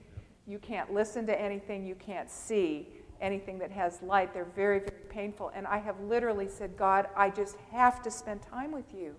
[0.49, 2.89] you can't listen to anything, you can't see
[3.21, 4.33] anything that has light.
[4.33, 5.53] They're very, very painful.
[5.55, 9.15] And I have literally said, God, I just have to spend time with you.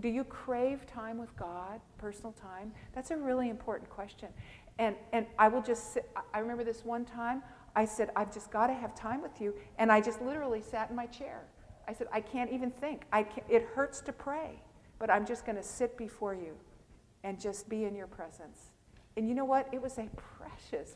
[0.00, 2.72] Do you crave time with God, personal time?
[2.94, 4.28] That's a really important question.
[4.78, 7.42] And, and I will just sit, I remember this one time,
[7.76, 9.54] I said, I've just got to have time with you.
[9.78, 11.42] And I just literally sat in my chair.
[11.86, 13.02] I said, I can't even think.
[13.12, 14.60] I can't, it hurts to pray,
[14.98, 16.54] but I'm just going to sit before you
[17.24, 18.69] and just be in your presence.
[19.16, 19.68] And you know what?
[19.72, 20.94] It was a precious,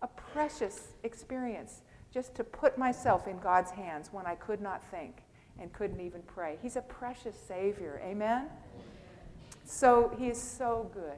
[0.00, 1.82] a precious experience
[2.12, 5.22] just to put myself in God's hands when I could not think
[5.58, 6.58] and couldn't even pray.
[6.62, 8.00] He's a precious Savior.
[8.04, 8.48] Amen?
[9.64, 11.16] So He is so good.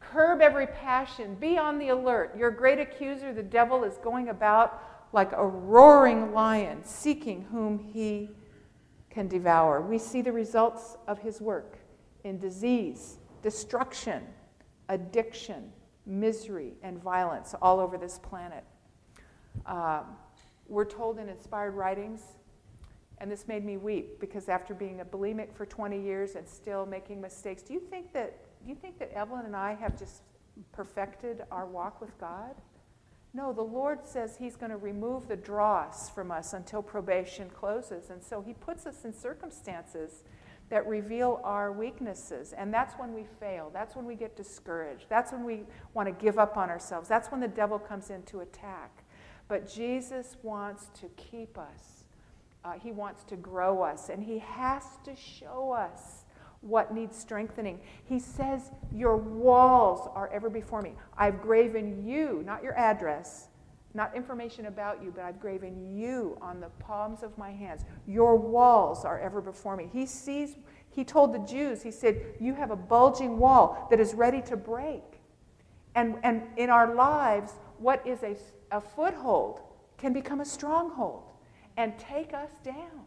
[0.00, 1.36] Curb every passion.
[1.36, 2.36] Be on the alert.
[2.36, 8.30] Your great accuser, the devil, is going about like a roaring lion, seeking whom he
[9.08, 9.80] can devour.
[9.80, 11.78] We see the results of his work
[12.24, 14.22] in disease, destruction,
[14.88, 15.72] addiction,
[16.06, 18.64] misery, and violence all over this planet.
[19.66, 20.04] Um,
[20.68, 22.22] we're told in inspired writings,
[23.18, 26.86] and this made me weep because after being a bulimic for 20 years and still
[26.86, 30.22] making mistakes, do you think that, do you think that Evelyn and I have just
[30.72, 32.54] perfected our walk with God?
[33.32, 38.10] No, the Lord says He's going to remove the dross from us until probation closes.
[38.10, 40.24] And so He puts us in circumstances
[40.70, 42.54] that reveal our weaknesses.
[42.56, 43.70] And that's when we fail.
[43.72, 45.06] That's when we get discouraged.
[45.08, 45.64] That's when we
[45.94, 47.08] want to give up on ourselves.
[47.08, 49.04] That's when the devil comes in to attack.
[49.48, 52.04] But Jesus wants to keep us,
[52.64, 56.24] uh, He wants to grow us, and He has to show us
[56.60, 57.80] what needs strengthening.
[58.04, 60.92] He says, Your walls are ever before me.
[61.18, 63.48] I've graven you, not your address,
[63.94, 67.84] not information about you, but I've graven you on the palms of my hands.
[68.06, 69.88] Your walls are ever before me.
[69.92, 70.56] He sees,
[70.90, 74.56] he told the Jews, he said, You have a bulging wall that is ready to
[74.56, 75.02] break.
[75.94, 78.36] And, and in our lives, what is a,
[78.70, 79.60] a foothold
[79.98, 81.24] can become a stronghold
[81.76, 83.06] and take us down.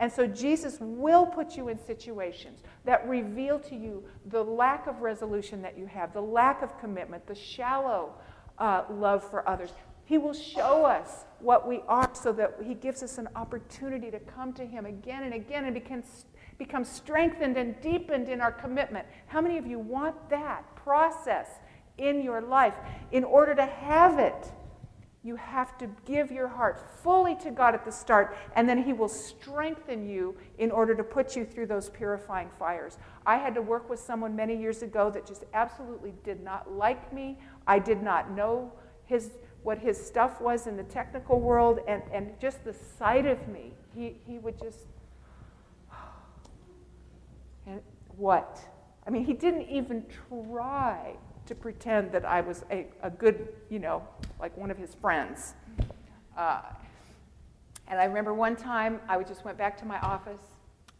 [0.00, 5.00] And so Jesus will put you in situations that reveal to you the lack of
[5.00, 8.14] resolution that you have, the lack of commitment, the shallow
[8.58, 9.70] uh, love for others.
[10.08, 14.18] He will show us what we are so that He gives us an opportunity to
[14.18, 16.02] come to Him again and again and become,
[16.56, 19.06] become strengthened and deepened in our commitment.
[19.26, 21.60] How many of you want that process
[21.98, 22.72] in your life?
[23.12, 24.50] In order to have it,
[25.22, 28.94] you have to give your heart fully to God at the start, and then He
[28.94, 32.96] will strengthen you in order to put you through those purifying fires.
[33.26, 37.12] I had to work with someone many years ago that just absolutely did not like
[37.12, 37.38] me.
[37.66, 38.72] I did not know
[39.04, 39.32] his,
[39.62, 43.72] what his stuff was in the technical world, and, and just the sight of me,
[43.94, 44.86] he, he would just.
[47.66, 47.82] And
[48.16, 48.58] what?
[49.06, 53.78] I mean, he didn't even try to pretend that I was a, a good, you
[53.78, 54.06] know,
[54.38, 55.54] like one of his friends.
[56.36, 56.60] Uh,
[57.88, 60.42] and I remember one time I just went back to my office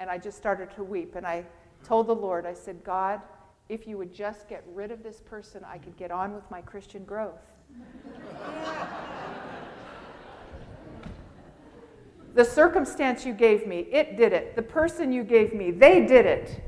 [0.00, 1.16] and I just started to weep.
[1.16, 1.44] And I
[1.84, 3.20] told the Lord, I said, God,
[3.68, 6.62] if you would just get rid of this person, I could get on with my
[6.62, 7.40] Christian growth.
[12.34, 14.56] the circumstance you gave me, it did it.
[14.56, 16.62] The person you gave me, they did it.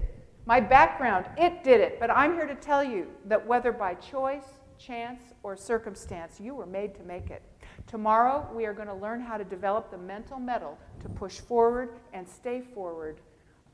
[0.47, 2.01] My background, it did it.
[2.01, 4.45] But I'm here to tell you that whether by choice,
[4.79, 7.43] chance, or circumstance, you were made to make it.
[7.87, 11.91] Tomorrow, we are going to learn how to develop the mental metal to push forward
[12.13, 13.21] and stay forward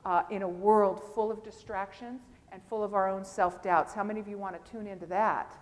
[0.05, 2.22] uh, in a world full of distractions
[2.53, 3.93] and full of our own self doubts.
[3.93, 5.57] How many of you want to tune into that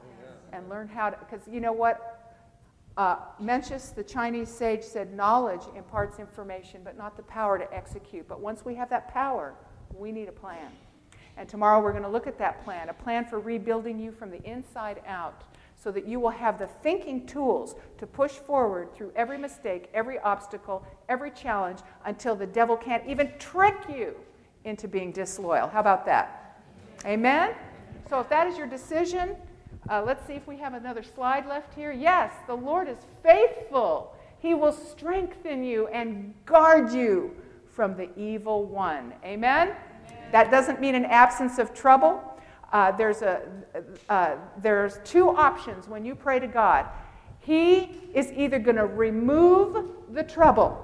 [0.55, 1.19] and learn how to?
[1.19, 2.11] Because you know what?
[2.97, 8.29] Uh, Mencius, the Chinese sage, said knowledge imparts information, but not the power to execute.
[8.29, 9.55] But once we have that power,
[9.93, 10.71] we need a plan.
[11.37, 14.31] And tomorrow we're going to look at that plan, a plan for rebuilding you from
[14.31, 15.43] the inside out
[15.77, 20.19] so that you will have the thinking tools to push forward through every mistake, every
[20.21, 24.15] obstacle, every challenge until the devil can't even trick you
[24.65, 25.69] into being disloyal.
[25.69, 26.63] How about that?
[27.05, 27.55] Amen?
[28.09, 29.37] So if that is your decision,
[29.91, 31.93] uh, let's see if we have another slide left here.
[31.93, 34.15] Yes, the Lord is faithful.
[34.39, 37.35] He will strengthen you and guard you
[37.71, 39.13] from the evil one.
[39.25, 39.75] Amen?
[40.33, 42.23] That doesn't mean an absence of trouble.
[42.73, 43.43] Uh, there's, a,
[44.09, 46.87] uh, there's two options when you pray to God.
[47.41, 50.81] He is either going to remove the trouble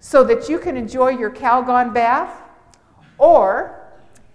[0.00, 2.42] so that you can enjoy your Calgon bath,
[3.18, 3.86] or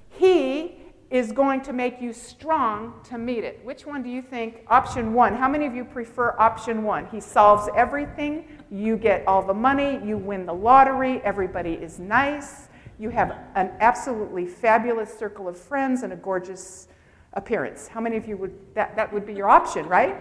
[0.10, 0.79] He
[1.10, 3.60] is going to make you strong to meet it.
[3.64, 4.64] Which one do you think?
[4.68, 5.36] Option one.
[5.36, 7.08] How many of you prefer option one?
[7.08, 8.48] He solves everything.
[8.70, 10.00] You get all the money.
[10.06, 11.20] You win the lottery.
[11.24, 12.68] Everybody is nice.
[13.00, 16.90] You have an absolutely fabulous circle of friends and a gorgeous
[17.34, 17.88] appearance.
[17.88, 20.16] How many of you would, that, that would be your option, right?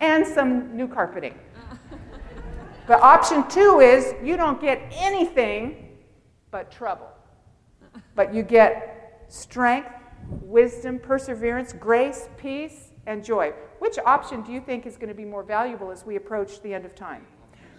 [0.00, 1.34] And some new carpeting.
[2.86, 5.98] But option two is you don't get anything
[6.50, 7.08] but trouble.
[8.14, 8.96] But you get
[9.30, 9.88] strength,
[10.42, 13.52] wisdom, perseverance, grace, peace, and joy.
[13.78, 16.74] Which option do you think is going to be more valuable as we approach the
[16.74, 17.26] end of time?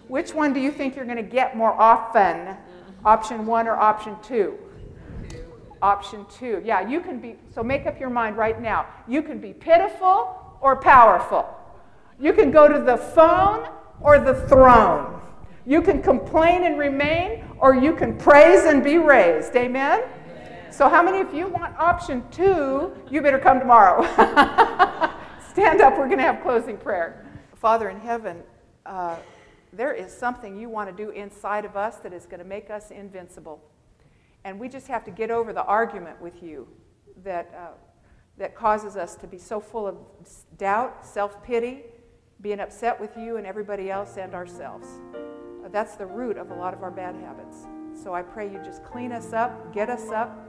[0.08, 2.56] Which one do you think you're going to get more often?
[3.04, 4.58] Option one or option two?
[5.80, 6.62] Option two.
[6.64, 8.86] Yeah, you can be, so make up your mind right now.
[9.06, 11.46] You can be pitiful or powerful.
[12.18, 13.68] You can go to the phone
[14.00, 15.20] or the throne.
[15.66, 19.54] You can complain and remain, or you can praise and be raised.
[19.54, 20.02] Amen?
[20.72, 22.96] So, how many of you want option two?
[23.10, 24.02] You better come tomorrow.
[25.50, 27.26] Stand up, we're going to have closing prayer.
[27.56, 28.42] Father in heaven,
[28.86, 29.16] uh,
[29.74, 32.70] there is something you want to do inside of us that is going to make
[32.70, 33.62] us invincible.
[34.44, 36.66] And we just have to get over the argument with you
[37.22, 37.76] that, uh,
[38.38, 39.98] that causes us to be so full of
[40.56, 41.82] doubt, self pity,
[42.40, 44.88] being upset with you and everybody else and ourselves.
[45.70, 47.66] That's the root of a lot of our bad habits.
[48.02, 50.48] So I pray you just clean us up, get us up,